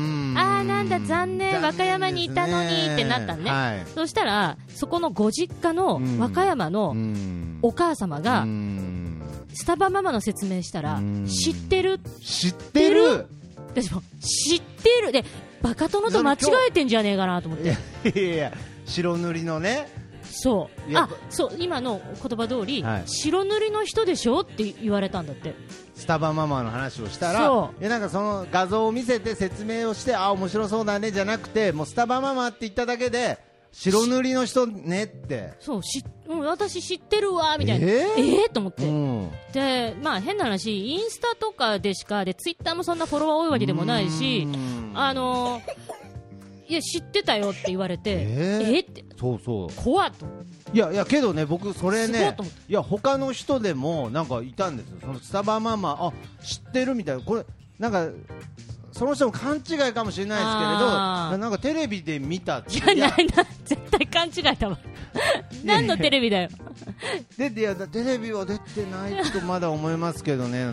[0.63, 3.51] なんだ残念和歌山にいたのにってなったのね。
[3.51, 3.87] はい。
[3.95, 6.19] そしたらそこのご実家のうん。
[6.19, 7.59] 和歌山のうん。
[7.63, 9.08] お母様がうん
[9.55, 11.27] スタバママの説明したらうん。
[11.27, 12.01] 知ってる？
[12.23, 13.27] 知ってる？
[13.69, 15.13] 私も知ってる？
[15.13, 15.25] で
[15.63, 16.37] バカ殿と間違
[16.69, 18.53] えてんじゃねえかなと思っいやていやいや
[18.87, 19.89] 白塗りのね。
[20.31, 20.97] そう。
[20.97, 23.03] あそう今の言葉通り、はい。
[23.07, 25.55] 白塗りの人でしょって言われたんだって。
[25.95, 33.37] スタバママの話をしたらそいやなんかその画像を見せて説明をしてあ面白そうだねじゃなくてもうスタバママって言っただけで
[33.73, 35.53] 白塗りの人ねって。
[35.61, 38.49] そうし、うん、私知ってるわみたいな、ええー？
[38.49, 39.31] ーと思って、うん。
[39.53, 44.93] でまあ変な話インスタとかでしかでツイッターもそんなフォロワー多いわけでもないしうん。
[44.95, 45.63] あのー
[46.71, 48.77] いや知ってたよって言われてえー？
[48.77, 49.05] えーって。
[49.19, 49.69] そうそう。
[49.75, 50.27] 怖っと。
[50.75, 52.37] いやいやけどね僕それね
[52.69, 54.99] いや他の人でもなんかいたんですよ。
[55.01, 56.13] そのスタバママあ
[56.45, 57.23] 知ってるみたいな。
[57.23, 57.47] これ
[57.79, 58.09] なんか
[58.93, 62.77] その人も勘違いかもしれないですけれどなんかテレビで見たって。
[62.77, 64.79] い やないな絶対勘違いだわ。
[65.65, 66.49] 何のテレビだよ。
[67.37, 70.65] ででいやテレビは出てないとまだ思いますけどね。
[70.65, 70.73] あ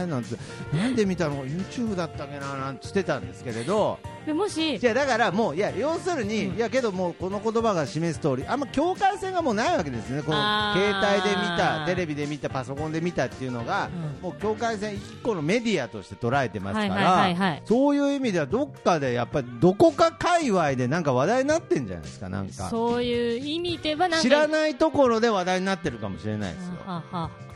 [0.00, 0.06] れ？
[0.06, 0.36] なんて
[0.74, 2.56] なんで見たの？YouTube だったっけな？
[2.56, 6.56] なんてしてたんですけれどでもしいやだからもういや要するに、うん。
[6.56, 10.22] いやけどもうこの言葉が示す通りあんま境界線がもうないわけですね。
[10.22, 13.88] この携帯で見たテレビで見たパソコンで見たっていうのが、
[14.20, 14.22] うん。
[14.22, 22.68] もう境界線一個のメディアとして捉えてますから、はいはいそういう意味ではどっかでやっぱりどこか界隈でなんか話題になってんじゃないですかなんか。
[22.68, 26.72] そういう意味ではなんか知らないところで話題になってるかもしれないですよ。
[26.84, 27.49] ははあ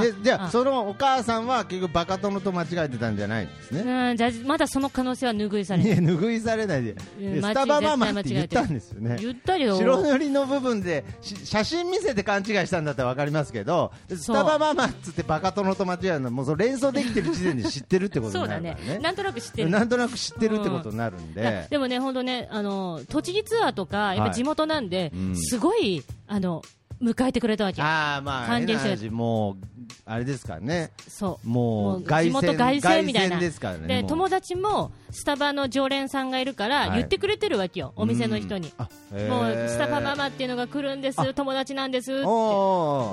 [0.00, 0.50] でじゃああ。
[0.50, 3.80] そのお母さんは結局バカ殿と間違えてたんじゃないんですね。
[3.80, 5.92] うんじゃあまだその可能性は拭いされない。
[5.92, 6.96] いや拭いされないで。
[6.98, 9.16] スタバママって言ったんですよね。
[9.20, 9.76] 言ったよ。
[9.76, 18.76] 白塗りの部分でし写真見せて勘違いしたんだったら分かりますけどスタバママっつってバカ殿と間違えるのもうそれ連想できてる時点で知ってるってことになるからね。
[18.86, 18.98] だね。
[19.00, 19.70] なんとなく知ってる。
[19.70, 25.36] なんとなく知ってるってことになるんいやで、でもね、本当ね、あの栃木ツアーとか、やっぱ地元なんで、うん。
[25.36, 26.62] すごいあの
[27.02, 30.92] 迎えてくれたわけ、ああまあ歓迎してもうあれですからね。
[31.08, 31.48] そう。
[31.48, 33.38] もう地元凱旋みたいな。
[33.38, 36.90] ですからねで友達もスタバの常連さんがいるから、はい。
[36.98, 38.72] 言ってくれてるわけよ、お店の人に。
[39.28, 42.14] もうスタバママっていうのが来るんです、友達なんですっ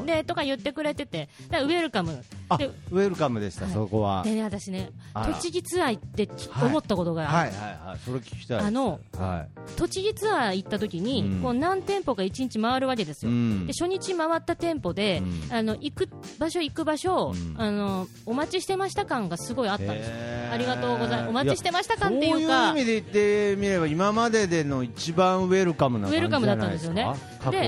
[0.06, 0.14] て。
[0.14, 2.24] でとか言ってくれてて、だウェルカム。
[2.50, 3.74] あでウェルカムでした、はい。
[3.74, 4.24] そこは。
[4.24, 6.30] でね、私ね、栃木ツアー行って
[6.62, 8.60] 思ったことがある、はいはいはい、それ聞きたい。
[8.60, 9.46] あの、は
[9.78, 11.42] 栃木ツアー行った時に、うん。
[11.42, 13.30] こう何店舗か1日回るわけですい。
[13.30, 13.36] よ。
[13.36, 13.66] ん。
[13.66, 15.54] で初日回った店舗で、うん。
[15.54, 16.10] あの行く
[16.40, 17.56] 場所行く場所、うん。
[17.58, 20.12] あのお待ちしてました感がすごいあったんです。
[20.52, 21.30] ありがとうございます。
[21.30, 27.08] お待ちしてました感っていうそうか、いう意味で言ってみれば今まででの一番ウェルカムなウェルカムだったんですよね。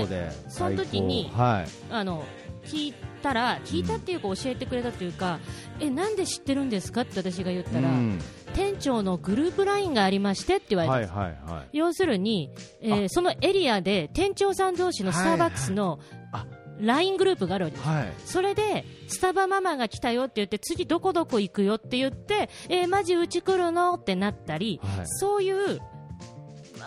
[0.08, 1.68] でその時にはい。
[1.90, 2.24] あの
[2.64, 2.94] 聞い
[3.26, 5.40] たら聞いたっていうか教えてくれたというか、
[5.80, 8.20] えなんで知ってるんですかって私が言ったら、うん。
[8.54, 11.68] 店長のグループラインがありましてって言われて、はいはいはい。
[11.72, 15.98] 要するに、えーそのエリアで店長さん同士のスターバックスの
[16.32, 16.46] あ。
[16.78, 17.88] LINE グループがあるわけです。
[17.88, 18.12] はい。
[18.24, 25.06] それでスタバママが来たよって言って次どこどこ行くよって言ってえー、マジうち来るのってなったり、はい。
[25.06, 25.80] そういう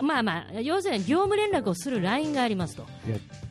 [0.02, 2.86] まあまあ要するに業務連絡をする LINE がありますと。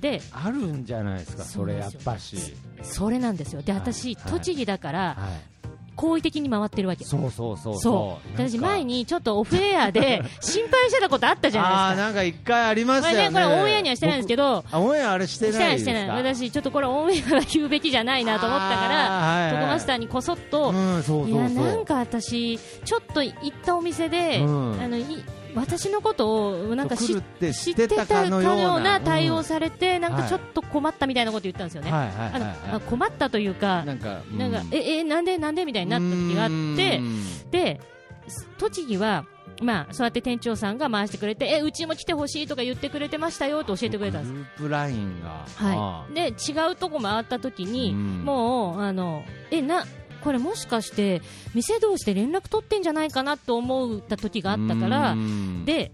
[0.00, 2.36] であるんじゃないですかそれやっぱし。
[2.82, 3.62] それなんですよ。
[3.62, 3.80] ではい。
[3.80, 5.18] 私、はい栃木だからはい。
[5.96, 8.32] 好意的に回ってるわけそうそうそうそう。
[8.36, 12.04] 私前にちょっとオフエアで 心配してたことあったじゃああないですか。
[12.04, 13.32] なんか一回ありましたよね。
[13.32, 15.64] これオンエアにはしてないんですけどオンエアあれしてなですか？
[15.66, 16.08] ないいしてない。
[16.10, 19.54] 私ちょっとこれオンエアは言うべきじゃないなと思ったからあーはいはい。
[19.54, 21.28] トコマスターにこそっと、うんそうそうそう。
[21.30, 24.80] いやなんか私、ちょっと行ったお店で、うん。
[24.80, 25.02] あのい
[25.54, 27.20] 私のことをなんか知っ
[27.74, 30.12] てたかののような対応されて、なん。
[30.12, 31.90] はいかちょっと困ったみたいなこと言ったんですよね。
[31.92, 37.50] あの困ったというか、なんかうなんかええなんでなんでみたいになった時があってう、ん。
[37.50, 37.80] で
[38.58, 39.24] 栃木は。
[39.60, 44.32] まあ、そうやって店長さんが回してくれて、え、うちも来てほしいとか言ってくれてましたよと教えてくれたんです。
[44.32, 45.46] グループラインが。
[45.56, 48.24] はい、で違うとこ回った時に、うん。
[48.24, 49.84] もうあのえな
[50.22, 51.22] これもしかして
[51.54, 55.64] 店同士で連絡取ってんじゃないかなと思った時があったからうん。
[55.64, 55.92] で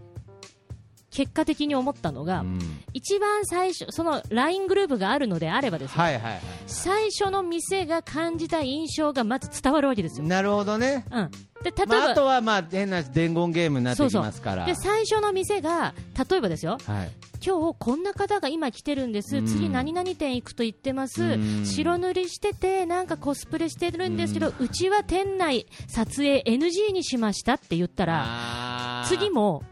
[1.14, 2.58] 結果的に思ったのが、うん。
[2.92, 10.26] 一番最初その LINE グループがあるのであればですね、はいはいはい最初の店が感じた印象がまず伝わるわけですよ。
[10.26, 11.04] なるほどね。
[11.10, 11.30] うん、
[11.62, 14.66] で例えば、まあ、あとはまあ変な伝言ゲームになってきますから。
[14.66, 15.94] で最初の店が
[16.28, 16.78] 例えばですよ。
[16.86, 17.10] はい。
[17.46, 19.46] 今日こんな方が今来てるんです、うん。
[19.46, 21.66] 次何々店行くと言ってます、うん。
[21.66, 29.62] 白塗りしててなんかコスプレしてるんですけど、うちは店内撮影 NG にしましたって言ったら次も、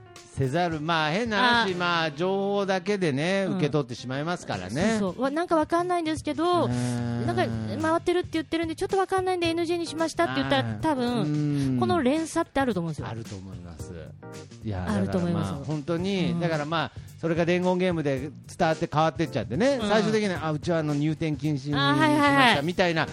[0.42, 0.80] せざる。
[0.80, 1.76] まあ変な話あ。
[1.76, 3.56] まあ情報だけでねうん。
[3.56, 5.22] 受け取ってしまいますからね、そうそう。
[5.22, 7.46] わなんかわかんないんですけど、うんなんか
[7.80, 13.08] 回ってるって言ってるんでちょっとわかんないんで NG にしましたって言ったら多分、分この連鎖ってあると思うんですよ。
[13.08, 13.14] あ。
[13.14, 13.92] ると思います。
[14.64, 15.64] いやあると思います。
[15.64, 16.40] 本当に、うん。
[16.40, 19.88] だからまあそれが伝言ゲームで伝わって変わってっちゃってね、うん。
[19.88, 23.06] 最終的にあうちはあの入店禁止にしましたみたいな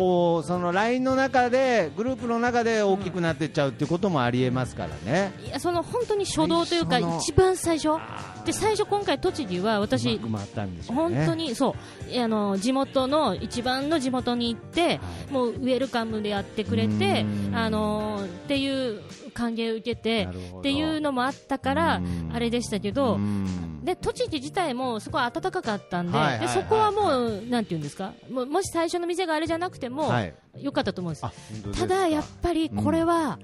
[0.00, 8.00] こうその LINE の中でグループの中で大きくなっていっちゃうっていうこともありえますからね、いやその本当に初動というか一番最初？
[8.44, 11.74] で最初今回栃木は私本当にそ
[12.14, 15.00] うあの地元の一番の地元に行って、はい。
[15.30, 17.54] もうウェルカムでやってくれてうん。
[17.54, 19.00] あのっていう
[19.34, 22.30] 歓迎を受けてっていうのもあったからうん。
[22.32, 23.84] あれでしたけどうん。
[23.84, 26.46] で栃木自体もすごい暖かかったんで,、はいはいはい。
[26.48, 28.12] でそこはもうなんていうんですか？
[28.30, 30.34] もし最初の店があれじゃなくてもはい。
[30.58, 33.38] 良かったと思うんです、ただやっぱりこれは、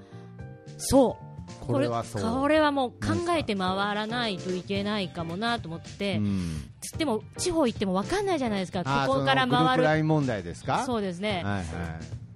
[0.77, 1.26] そう
[1.67, 2.41] これはそう。
[2.41, 2.97] これはもう考
[3.37, 6.69] えて回らないといけないかもなと思って、うん。
[6.81, 10.83] つっても地方行っても分かんないじゃないですか、ここから回る、プライン問題ですか？
[10.85, 11.61] そうですね、はいは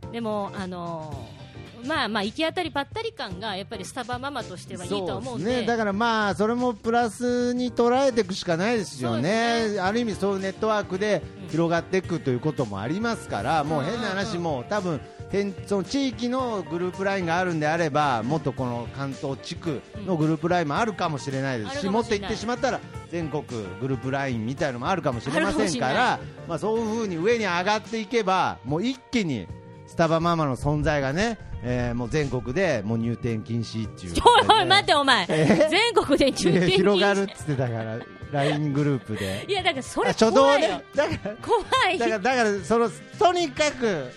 [0.10, 0.14] い。
[0.14, 1.42] でも、あのー
[1.84, 5.26] まあまあ行き当たりばったり感がやっぱりスタバママとしてはいいと思うんで。
[5.26, 9.64] そうですね、だからまあそれもプラスに捉えていくしかないですよね。
[9.64, 15.21] ですある意味そういうネットワークで広がっていくということもありますから、もう変な話も多分変
[15.66, 23.44] その地域のグループラインがあるんであればもっとこの関東地区のグループラインもあるかもしれないですあし、るかもっと言ってしまったら全国
[23.80, 29.48] グループラインみたいなのもあるかもしれませんからまあそういう風に上に上がっていけばもう一気に
[29.88, 34.14] スタバママの存在がね、えーもう全国でもう入店禁止っていう、
[34.50, 35.26] おいおい待ってお前。
[35.30, 38.00] え全国で入店広がるっつってたから
[38.32, 39.46] LINE グループで。
[39.48, 40.70] いやだからそれ怖いよ。
[40.70, 40.84] ね。
[40.96, 42.90] だから怖いだからだからその
[43.20, 44.10] とにかく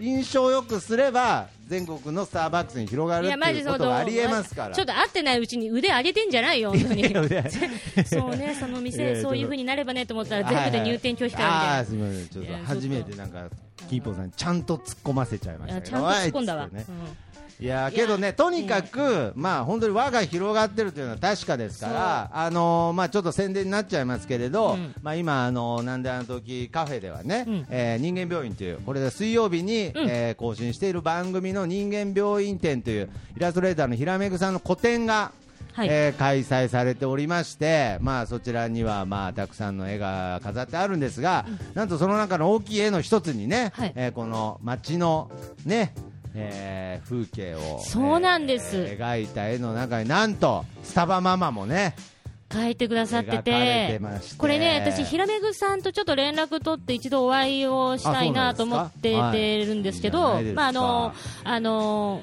[0.00, 4.74] 印象よくすれば全国のスターバックスに広がるっていうことがありえますから。
[4.74, 7.04] ちょっと会ってないうちに腕上げてんじゃないよ本当に。
[8.04, 12.28] そうねその店やそういう風になればねと思ったら全部で入店拒否かああらーすみません。
[12.28, 13.48] ちょっと初めてなんか
[13.88, 16.68] キーポーさんにちゃんと突っ込ませちゃいましたちゃんと突っ込んだわ。
[16.68, 16.84] ね。
[16.88, 17.29] うん
[17.60, 24.94] いやーけどね、とにかく、まあ本当に輪が広がってるというのは確かですから、あのーまあちょっと宣伝になっちゃいますけれど、うん。
[25.02, 27.66] まあ今あのーなんであの時カフェではね、うん。
[27.68, 30.08] えー人間病院というこれで水曜日に、うん。
[30.08, 35.32] えー更新している番組の人間病院展というイラストレーターのひらめぐさんの個展が。
[35.72, 35.88] はい。
[35.88, 43.92] えー開催されておりまして、まあ、そちらには、まあ、たくさんの絵が飾ってあるんですが、なんとその中の大きい絵の一つにね、はい。
[43.94, 45.30] えーこの街の、
[45.64, 45.94] ね
[46.34, 48.76] えー風景をそうなんです。
[48.76, 51.94] えー描いた絵の中になんとスタバママもね
[52.52, 54.00] 書いてくださってて
[54.36, 61.14] これね私ひらめぐさんとちょっと連絡取って一度お会いをしたいなと思っててるんですけど、はいまああの
[61.44, 62.22] あの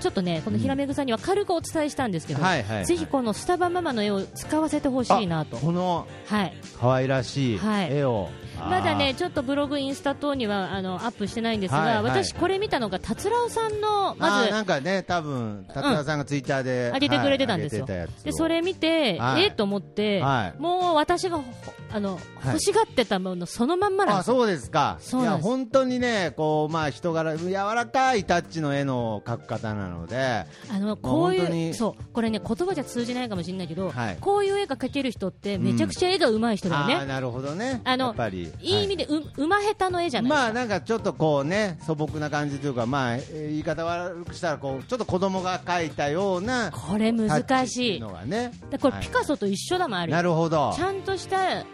[0.00, 2.86] ちょっとねこのひらめぐさんには軽くお伝えしたんですけど、はいはいはい。
[2.86, 5.58] ぜひこのスタバママの絵を使わせてほしいなと。
[5.58, 6.54] あこのはい。
[6.80, 7.92] 可愛らしいはい。
[7.92, 8.30] 絵を、
[8.68, 12.02] まだねちょっとブログインスタ等にはあのアップしてないんですが、はいはい。
[12.04, 17.84] 私これ見たのが達郎さんのあまずーなんかね多分達田さんがツイッターで、上げてくれてたんですよ。
[17.84, 19.44] はいでそれ見て、はい。
[19.44, 20.60] えっと思って、はい。
[20.60, 21.44] もう私がほ
[21.92, 22.20] あの、はい。
[22.52, 24.26] 欲しがってたものそのまんまなんです。
[24.26, 24.98] そうですか。
[25.00, 34.16] そう本当にねこうまあ人柄柔らかいタッチの絵の描く方なのであのこういうそうこれね言葉じゃ通じないかもしれないけど、はい。
[34.20, 37.80] こういう絵が描ける人ってめちゃくちゃ絵が上手い人だよね、あーなるほどね。
[37.84, 38.14] あの
[38.50, 48.00] やっぱりいい意味でう、うま下手の絵じゃないまあなんかちょっとこうね素朴な感じというかまあえー言い方悪くしたらこうちょっと子供が描いたようなこれ難しい。
[48.00, 48.52] のがね。
[48.70, 49.02] でこれはい。
[49.02, 50.72] ピカソと一緒だもんあるなるほど。
[50.76, 51.64] ちゃんとした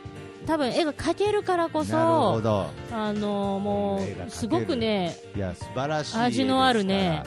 [0.47, 2.67] 多分絵が描けるからこなるほそど。
[2.93, 7.25] あのもうすごくねいや素晴らしい味のあるね。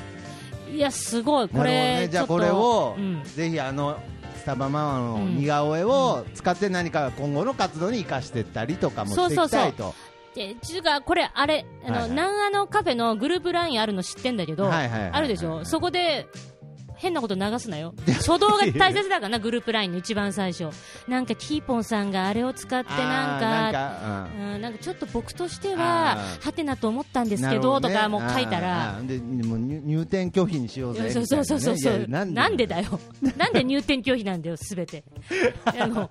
[0.74, 1.50] いやすごい。
[1.50, 3.24] これ、ね、じゃあちょっとこれを、うん。
[3.24, 3.97] ぜひあの
[4.50, 9.93] スタバママの似顔絵を使って何か今後の活動に生かしていったりとかもしていきたいと。
[10.34, 12.10] でちゅうかこれあれあの、はいはい。
[12.10, 15.12] 南アのカフェのグループラインあるの知ってんだけど、はいはいはいはい。
[15.12, 15.66] あるでしょ？
[15.66, 16.28] そこで
[17.00, 17.93] 変なこと流すなよ。
[18.08, 20.68] 初動が大切だからなグループラインの一番最初。
[21.08, 24.54] なんかキーポンさんがあれを使ってなんかあーなんか、うん。
[24.56, 27.95] うん、なんかちょっと僕としてははてなと思ったんですけどとね。
[27.95, 29.00] かもう書いたら。
[29.02, 33.00] 入入店拒否にしようぜそうそうそうそうなんでだよ。
[33.38, 35.06] なんで入店拒否なんだよすべて。
[35.66, 36.10] あの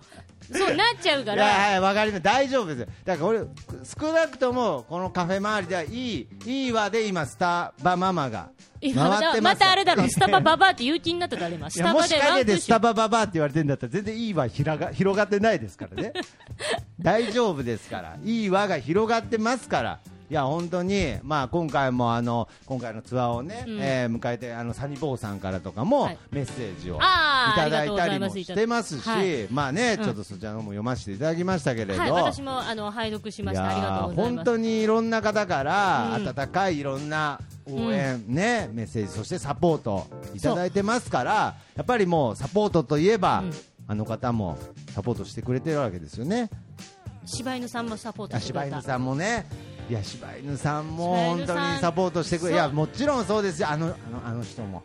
[0.51, 1.45] そうなっちゃうから。
[1.45, 2.81] はいわかります大丈夫です。
[2.81, 3.41] よだからこれ
[3.85, 8.49] 少なくともこのカフェ周りではいいいいわで今スタバママが
[8.95, 16.13] ますまたあれだろ スタバババアって言う気になってたら今スいやもしタバでスタバババアって言われてんだったら全然いいわひらが広がってないですからね。
[17.01, 18.17] 大丈夫ですから。
[18.25, 20.01] いい輪が広がってますから
[20.31, 23.79] いや本当に、まあ、今回もあの今回のツアーをね、うん。
[23.81, 26.19] えー迎えてあのサニボーさんからとかも、はい。
[26.31, 29.49] メッセージをいただいたりもしてますし、はい。
[29.51, 30.05] まあね、うん。
[30.05, 33.71] ちょっとそちらの方も読ませていただきましたけれど、はい、私もあの拝読しました。
[33.71, 34.37] ありがとうございます。
[34.37, 36.29] 本当にいろんな方から、うん。
[36.29, 41.33] 温かいいろんな応援、ねメッセージそしてサポートいただいてますから
[41.77, 43.53] やっぱりもうサポートといえば、うん。
[43.91, 44.59] あの方も
[44.95, 46.51] サポートしてくれてるわけですよね。
[47.25, 48.67] 柴犬さんもサポートあしてくれた。
[48.67, 49.47] 柴犬さんもね
[49.89, 53.69] いや柴犬さんも本当にサポートしてくれいやもちろんそうですよ。
[53.71, 53.95] あのあの
[54.27, 54.83] あの人も。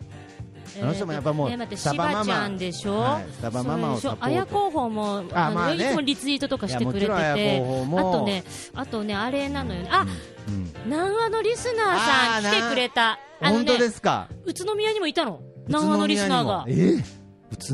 [0.82, 3.00] あの人もやっぱもうえー待ってスタバママ柴ちゃんでしょ？
[3.00, 5.90] はいスタバママをサポー候補もあのまあね。
[5.90, 7.16] いつもリツイートとかしてくれてて、あ
[8.02, 8.44] とね
[8.74, 9.90] あとねあれなのよね。
[9.92, 10.06] あ、
[10.48, 13.20] うん南アのリスナーさん来てくれた。
[13.40, 14.30] あの本当でねすか？
[14.46, 15.42] 宇都宮にもいたの？
[15.68, 16.66] 南アのリスナーが。
[16.68, 17.04] 宇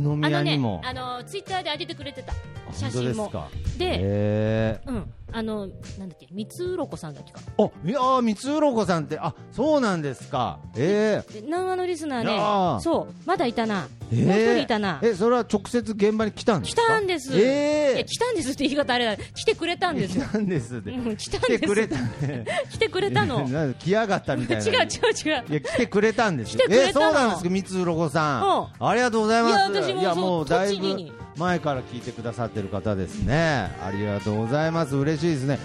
[0.02, 0.82] 都宮にも。
[0.84, 2.34] あのねあのツイッターで上げてくれてた。
[2.74, 3.24] 写真も。
[3.24, 3.48] ですか。
[3.78, 5.68] で、へうん、ああの
[5.98, 7.40] なんだっけ三つ鱗さんだっけか。
[7.58, 10.60] あいやー三つ鱗さんってあそうなんですか。
[10.76, 12.76] えで南和のリスナーいやー。
[12.78, 15.00] ねそうまだいたな、えもう一人いたな。
[15.02, 19.18] えそれは直接現場に来たんです来かたんです、いえや来たんですって言い方あれだ。
[19.18, 20.18] 来てくれたんです。
[20.18, 20.92] よ来たんですって。
[20.92, 22.46] うん来たん来てですくれたね。
[22.72, 23.42] 来てくれたの。
[23.42, 24.64] 違うなんか来やがったみたいな。
[24.64, 26.60] 違う違ういや来てくれたんですよ。
[26.60, 26.90] 来てくれたの。
[26.90, 28.68] えそうなんですか三つ鱗さん。
[28.80, 29.56] ありがとうございます。
[29.56, 33.72] いや私ももうだいに前から聞いてくださってる方ですね。
[33.82, 34.96] ありがとうございます。
[34.96, 35.58] 嬉しいですね。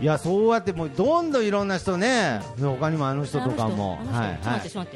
[0.00, 3.96] いやそうやってもうどんどんいろんな人ね他にもあの人とかも。
[4.12, 4.86] はいあの人ちょっ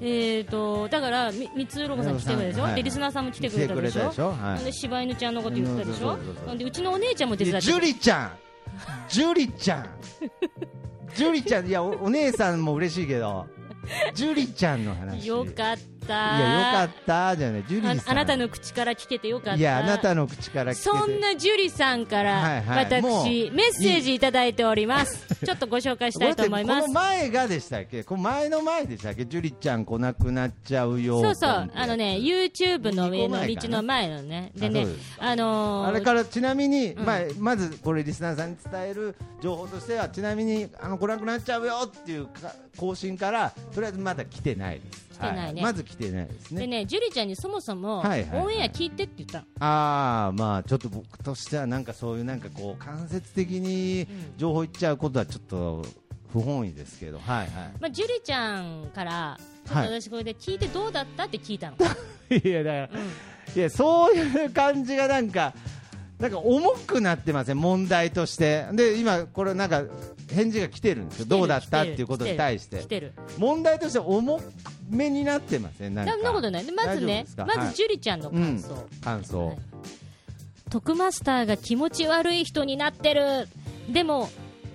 [0.00, 4.12] ーとだからみ三つ鱗さん来てくれたでしょ、はいでリスナーさんも来てくれたでしょ？
[4.12, 4.32] しょ？
[4.32, 4.64] はい。
[4.64, 6.16] で柴犬ちゃんのこと言ってたでしょ？
[6.56, 8.30] でうちのお姉ちゃんも手伝ってジュリちゃん。
[9.08, 9.86] ジュリちゃん。
[11.14, 11.66] ジュリちゃん。
[11.66, 13.46] いやおお姉さんも嬉しいけど。
[14.14, 15.26] ジュリちゃんの話。
[15.26, 17.64] よかったいやよかったじゃない。
[17.68, 18.12] ジュリあさん。
[18.12, 19.56] あなたの口から聞けてよかった。
[19.56, 22.84] いやあなたの口からそんなジュリさんから、はいはい。
[22.84, 25.26] 私メッセージいただいております。
[25.44, 26.80] ちょっとご紹介したいと思います。
[26.82, 28.04] この前がでしたっけ？
[28.04, 29.24] この前の前でしたっけ？
[29.26, 31.70] ジュリちゃん来なくなっちゃうよそうそう。
[31.74, 34.52] あのね YouTube の上の道の前のね。
[34.56, 34.86] でね
[35.18, 37.04] あのーあれからちなみに、うん。
[37.04, 45.62] まあ、まずこれリスナーさんに伝える情報としてはちなみにあの来なくなっちゃうよっていうか更新からとりあえずまだ来てないです来てないね。
[45.62, 46.60] はまず来てないですね。
[46.62, 48.40] でねジュリちゃんにそもそも、はいはいはい。
[48.40, 49.38] オンエア聞いてって言った。
[49.40, 54.06] のああまあちょっと僕としてはなんかそういうなんかこう間接的に
[54.36, 55.84] 情報言っちゃうことはちょっと
[56.32, 57.18] 不本意ですけど。
[57.18, 57.48] はいはい。
[57.80, 61.76] まあ、ジュリちゃんからちょっとはい私これで聞いてどうだったって聞いたの、
[62.30, 63.00] いやだから、
[63.54, 65.54] いやそういう感じがなんか
[66.18, 67.58] なんか重くなってません？
[67.58, 68.66] 問題として。
[68.72, 69.82] で今これなんか
[70.28, 71.26] 返事が来てるんですよ。
[71.26, 72.78] どうだったっていうことに対して。
[72.78, 74.40] 来てる問題として重
[74.90, 76.12] めになってませんなんか。
[76.12, 76.64] そんなことない。
[76.64, 79.00] でまずねまずジュリちゃんの感想、うん。
[79.00, 79.58] 感想、はい。
[80.70, 83.48] 徳マスターが気持ち悪い人になってる。
[83.88, 84.28] でも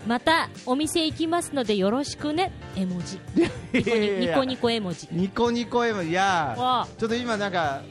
[0.07, 2.51] またお店行きますのでよろしくね。
[2.75, 3.19] 絵文字。
[3.73, 5.07] ニコニニコ絵文字。
[5.11, 6.55] ニコニコ絵もいや
[6.97, 7.81] ちょっと今なんか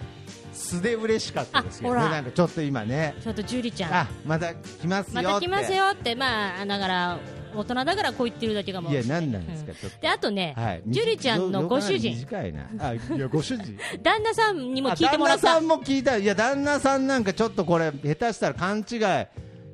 [0.53, 2.01] 素で嬉しかったですけどね。
[2.01, 3.15] なんかちょっと今ね。
[3.23, 3.95] ちょっとジュリちゃん。
[3.95, 5.23] あまた来ますよって。
[5.23, 6.15] また来ますよって。
[6.17, 7.19] まあだから
[7.55, 8.91] 大人だからこう言ってるだけかも。
[8.91, 10.01] いや何なんですか、ちょっと。
[10.01, 12.15] であとね、はい、ジュリちゃんのご主人。
[12.17, 12.69] 短いな。
[12.79, 13.79] あいやご主人。
[14.03, 15.53] 旦那さんにも聞いてもらった。
[15.53, 16.17] あ旦那さんも聞いた。
[16.17, 19.01] いや旦那さんなんかちょっとこれ下手したら勘違い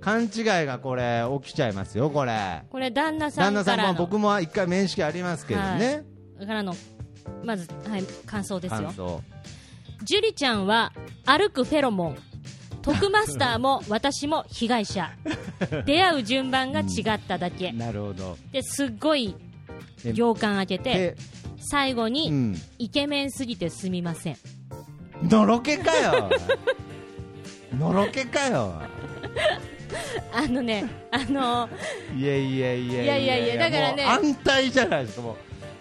[0.00, 0.30] 勘違い
[0.66, 2.62] がこれ起きちゃいますよこれ。
[2.70, 6.04] これ旦那さ旦那さんも僕も一回面識ありますけどね、
[6.38, 6.74] からの
[7.42, 8.78] まず、はい、感想ですよ。
[8.82, 9.22] 感想。
[10.04, 10.92] ジュリちゃんは
[11.24, 12.18] 歩くフェロモン
[12.86, 15.10] 徳マスターも 私も被害者。
[15.84, 18.38] 出会う順番が違っただけ、なるほど。
[18.52, 19.34] ですっごい
[20.04, 21.16] え行間開けてで
[21.58, 22.62] 最後に、うん。
[22.78, 24.36] イケメンすぎてすみません。
[25.22, 26.30] のろけかよ。
[27.76, 28.80] のろけかよ。
[30.32, 31.68] あのねあの
[32.16, 33.38] いやいやいやいやいや。
[33.38, 34.04] いやだからね。
[34.04, 35.22] 安泰じゃないですか。
[35.22, 35.36] もう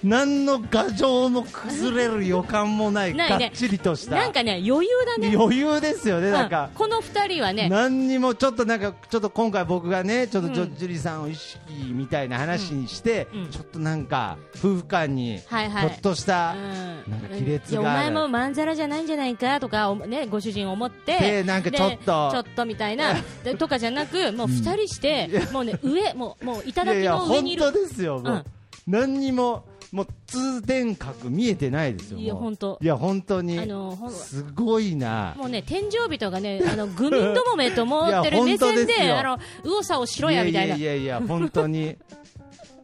[0.05, 3.45] 何の牙城も崩れる予感もないないね。
[3.47, 4.15] がっちりとした。
[4.15, 5.35] なんかね余裕だね。
[5.35, 6.69] 余裕ですよねなんか。
[6.71, 7.69] うんこの二人はね。
[7.69, 10.75] 何にもちょっとなんかちょっと今回僕がねちょっとジョうん。
[10.75, 11.59] ジュリさんを意識
[11.91, 13.39] みたいな話にして、うん。
[13.45, 13.49] うん。
[13.49, 15.89] ちょっとなんか夫婦間にはいはい。
[15.89, 17.11] ちょっとした、うん。
[17.11, 21.95] なんか亀裂いやおがある前もまんざらじゃないんじゃないかとか、おね、ご主人思ってでなんかちょっと。
[21.95, 27.63] でちょっとみたいなで とかじゃなくもう二人して、もうね上もうもういやいや頂の上にいる。
[27.63, 28.43] 本当ですよもう、うん。
[28.87, 29.65] 何にも
[29.95, 32.77] もう通天閣見えてないですよいや本当。
[32.81, 33.57] いや本当に。
[33.57, 35.33] あのすごいな。
[35.37, 40.75] もうね天井人がねあの愚民どもめと思ってる目線で であの右往左往しろやみたいな。
[40.75, 41.95] いやいやいや本当に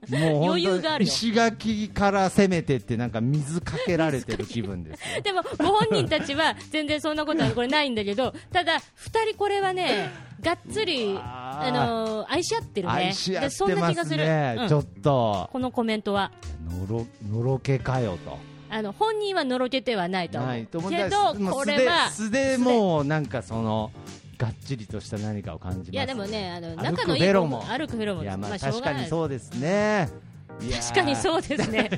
[0.09, 5.21] もう本余裕がある石垣から攻めてってなんか水かけられてる気分ですよ。
[5.21, 10.09] でもご本人たちは全然そんなことはこれないんだけどただ二人これはね
[10.41, 12.93] がっつりあの愛し合ってるね。
[12.93, 14.67] 愛し合っでそんてまな気がする、すね、うん。
[14.69, 15.49] ちょっと。
[15.51, 16.31] このコメントは。
[16.67, 18.39] のろのろけかよと。
[18.71, 20.49] あの本人はのろけてはないと思う。
[20.49, 22.55] ないと思うけどこれは素で。
[22.55, 23.91] 素でもうなんかその
[24.41, 30.09] がっちりとした何かを感じますいやでもねあの歩く仲のいい子フェロモン歩くフェロモンいやまあ確かにそうですね
[30.69, 31.89] 確かにそうですね。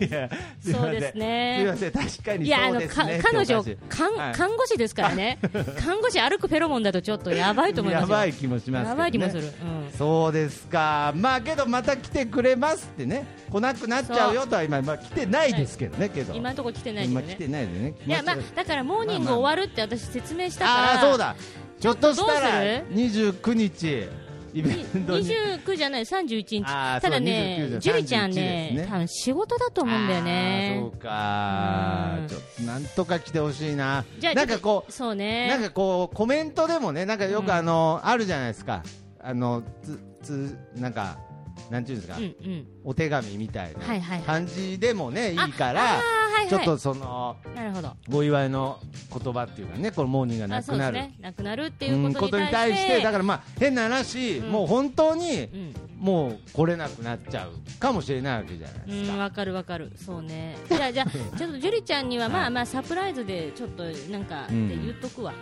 [0.00, 0.30] いや
[0.60, 1.56] そうですね。
[1.58, 1.92] すいません。
[1.92, 4.32] 確かにいやあのかそうですね彼女看はい。
[4.34, 5.38] 看護師ですからね。
[5.78, 8.08] 看護師歩くフェロモンだとちょっとやばいと思いますよ。
[8.08, 9.52] やばい気もしますけど、ね、やばい気もする、うん。
[9.96, 11.12] そうですか。
[11.16, 13.26] まあけどまた来てくれますってね。
[13.50, 16.34] 来なくなっちゃうよとは今まあ来てないですけどねけど。
[16.34, 17.24] 今のところ来てないけどね。
[17.26, 17.94] 今来てないでね。
[18.06, 21.36] いやまあだからモーニング終わるって私説明したから、ああーそうだ。
[21.80, 24.08] ひょっとしたらどう29日
[24.54, 25.26] イベントに。
[25.26, 28.86] 29じゃない31日ただね29ジュリちゃん31ねね。
[28.88, 30.78] 多分仕事だと思うんだよね。
[30.80, 32.16] そうか。
[32.20, 32.28] うん。
[32.28, 34.04] ちょっとなんとか来てほしいな。
[34.18, 35.48] じゃあなんかこうそうね。
[35.48, 38.82] なんかこうコメントでもねなんかよくあの、あるじゃないですか。
[39.20, 41.18] あのつつなんか
[41.70, 42.66] なんていうんですか、うんうん。
[42.84, 44.26] お手紙みたいなはいはいはい。
[44.26, 46.48] 感じでもね、いいかあら、あーはいはい。
[46.48, 47.92] ちょっとそのなるほど。
[48.12, 48.78] お祝いの
[49.12, 51.14] 言葉っていうかねこのモーニングがなくなる、ね。
[51.20, 53.02] なくなるってうんいうここととにに対してて。
[53.02, 54.50] だからまあ変な話、うん。
[54.50, 55.74] もう本当にうん。
[55.98, 60.56] もう来れなくなっちゃうかもしれないわけじゃないですか、うん、わかるわかる、そうね。
[60.70, 65.34] じゃあ、じゃあ、ちょっとジュリちゃんには、まあまあ、サプライズで、ちょっと、なんか、ってうん言っとくわ。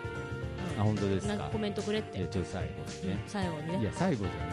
[0.78, 1.34] あ本当ですか。
[1.34, 2.18] なんかコメントくれって。
[2.18, 2.68] ちょっと最後
[3.06, 3.80] にうんね、最後にね。
[3.80, 4.48] いや最後じゃない。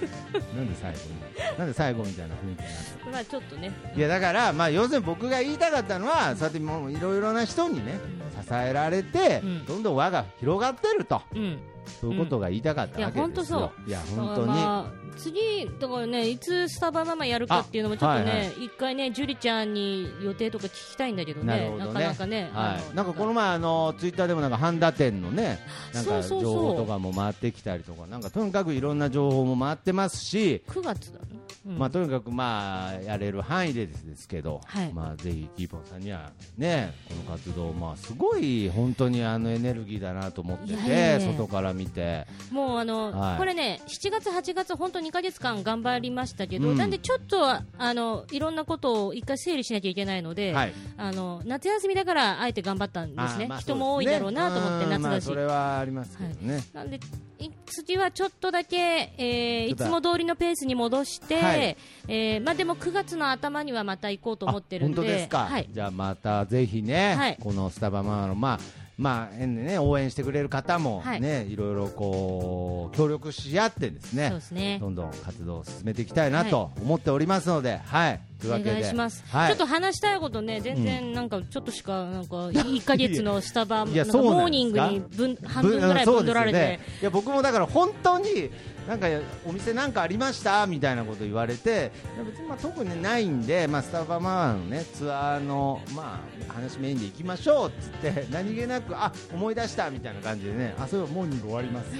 [0.00, 1.58] ですなんで最後に？
[1.58, 3.72] なんで最後みたいな雰囲気になってまあ、ちょっとね。
[3.96, 7.98] いやだから、まあ、要するに僕が言いたかったのは、そうやってもういろいろな人にね、
[8.46, 9.64] 支えられて、うん。
[9.66, 11.58] どんどん輪が広がってると、うん。
[12.00, 13.72] そういうことが言いたかったわけですよ。
[13.86, 14.46] いや、本当に。
[14.48, 21.70] まあ次、だからね、いつスタバママやるかっていうのも、ちょっとあはいね、一回ね、ジュリちゃんに予定とか聞きたいんだけどね。
[21.70, 22.50] ねかなかね。
[22.52, 25.58] はい、なんかこの前、あのツイッターでもなんか半田店のね、
[25.94, 31.45] なんか情そうそうそう報とかも回ってきたりとか、なんかとにかくいろんな情報も回ってますし、9月だね。
[31.66, 31.78] うん。
[31.78, 34.92] まあとにかくまあやれる範囲でですけど、はい。
[34.92, 42.26] まあぜひキーポンさんにはねこの活動まあすごい本当にあのエネルギーだなと思ってていやいや外から見て。
[42.50, 43.38] もうあの、はい。
[43.38, 46.76] これね、7月、8月、本当2ヶ月間頑張りましたけど、うん。
[46.76, 50.72] なんでちょっとあのいろんなことを一回整理しなきゃいけないので、はい。
[50.96, 54.96] あの夏休みだからあえて頑張ったんですね、あまあ人も多いだろうなと思って、そうですね。
[54.96, 55.24] うんまあ夏だし。
[55.24, 57.00] それはありますけどね、なんで
[57.35, 57.35] い
[57.66, 61.76] 次はちょっとだけ、えーいつも通りのペースに戻して、はい。
[62.08, 67.38] えーまあ、でも9月の頭にはまた行こうと思ってるんで、あ本当ですか、はい、じゃあまたぜひね、はい。
[67.40, 71.20] このスタバママのまあまあ、ね、応援してくれる方もはい。
[71.20, 74.78] ね、い、ろいろこう協力し合ってですねね。
[74.80, 86.80] どんどん活動を進めていきたいなと思っておりますので、はい、といお願いします、はい、ちょっと話したいことね、全然なんかちょっとしか、なんか1ヶ月の スタバ、いやなんかそうなんモーニングに分半分ぐらい分取られて、ね。
[87.02, 88.50] いや僕もだから本当に
[88.86, 89.08] なんか
[89.44, 91.90] お店なんかありましたみたいなこと言われて
[92.24, 101.90] 別にまあ特にないんで、まあ、スタバママの、ね、ツアーの、まあ、話メインで行きましょうっつって 何気なくあ思い出したみたいな感じでねあそういえばモーニング終わり ます。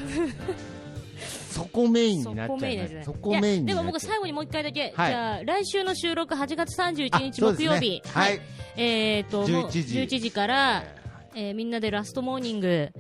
[1.51, 2.97] そこメインそになっちゃいこメインですね。
[2.99, 5.11] ますそこメインにいやでも僕最後にもう一回だけ、はい。
[5.11, 7.68] じゃあ来週の収録8月31あ日そうですね。
[7.68, 8.41] 木曜日、はい。
[8.76, 9.78] えっ、ともう11時。
[10.01, 10.84] 11時から、
[11.39, 12.91] えーみんなでラストモーニング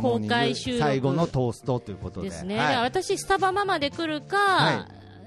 [0.00, 2.28] 公開収録最後のトーストということで。
[2.28, 2.58] ですね。
[2.58, 2.76] はい。
[2.82, 4.86] 私スタバママで来るか、は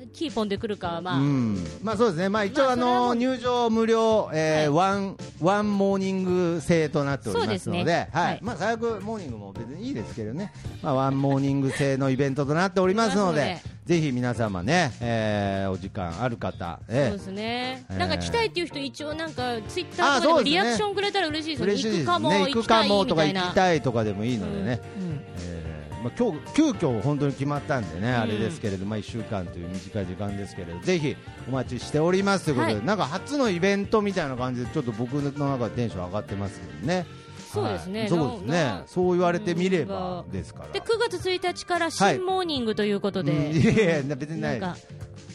[0.10, 6.24] キーポンで来るかはまあ、うん、まあそうですね、まあ一応あの入場無料、えーはワンワンモーニン
[6.56, 8.38] グ制となっておりますので、ははい。
[8.38, 10.52] い、まあ最悪モーニングも別にいいですけどね、
[10.82, 21.66] まあワンモーニング制のイベントとなっておりますのでぜひ皆様ね、えーお時間ある方、そうえですね、えーなんか来たいっていう人、一応なんかツイッタあーとかでもリアクションくれたら嬉しいですよ。
[21.68, 23.34] ね、嬉しいです行くかも、ね、行くかもとか行。
[23.34, 24.82] きたいとかでもいいのでね。
[24.98, 25.22] うんうん。
[25.38, 25.59] えー
[26.04, 28.20] まあ、今日急遽本当に決まったんでね、ん。
[28.20, 31.16] あれですけれど、まあ、1週間という短い時間ですけれどぜひ
[31.48, 32.86] お待ちしておりますということで、はい。
[32.86, 37.06] なんか初のイベントみたいな感じでちょっと僕の中でテンション上がってますけどね。
[37.52, 38.02] そうですね。
[38.02, 38.10] はい。
[38.10, 38.64] そうですね。
[38.64, 40.70] なそう言われてみればですから。
[40.70, 43.58] で9月1日から新モーニングということで、うん。
[43.58, 44.80] いやいや別にないなんか。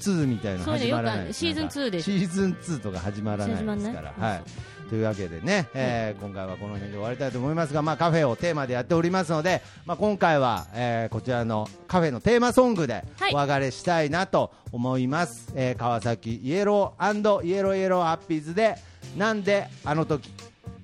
[0.00, 2.04] 2みたいなの始まらないシーズン2です。
[2.04, 4.14] シーズン2とか始まらないですから。
[4.18, 4.42] はい
[4.88, 13.32] というわけでね、えー今回はこの辺で終わりたいと思いますが、まあ、カフェをテーマでやっておりますので、まあ、今回は、えーこちらのカフェのテーマソングではい。
[13.32, 18.76] お別れしたいなと思います、えー川崎イエローイエローイエローハッピーズで
[19.16, 20.30] なんであの時。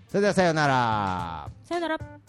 [0.09, 1.49] それではさようなら。
[1.65, 2.20] さよなら。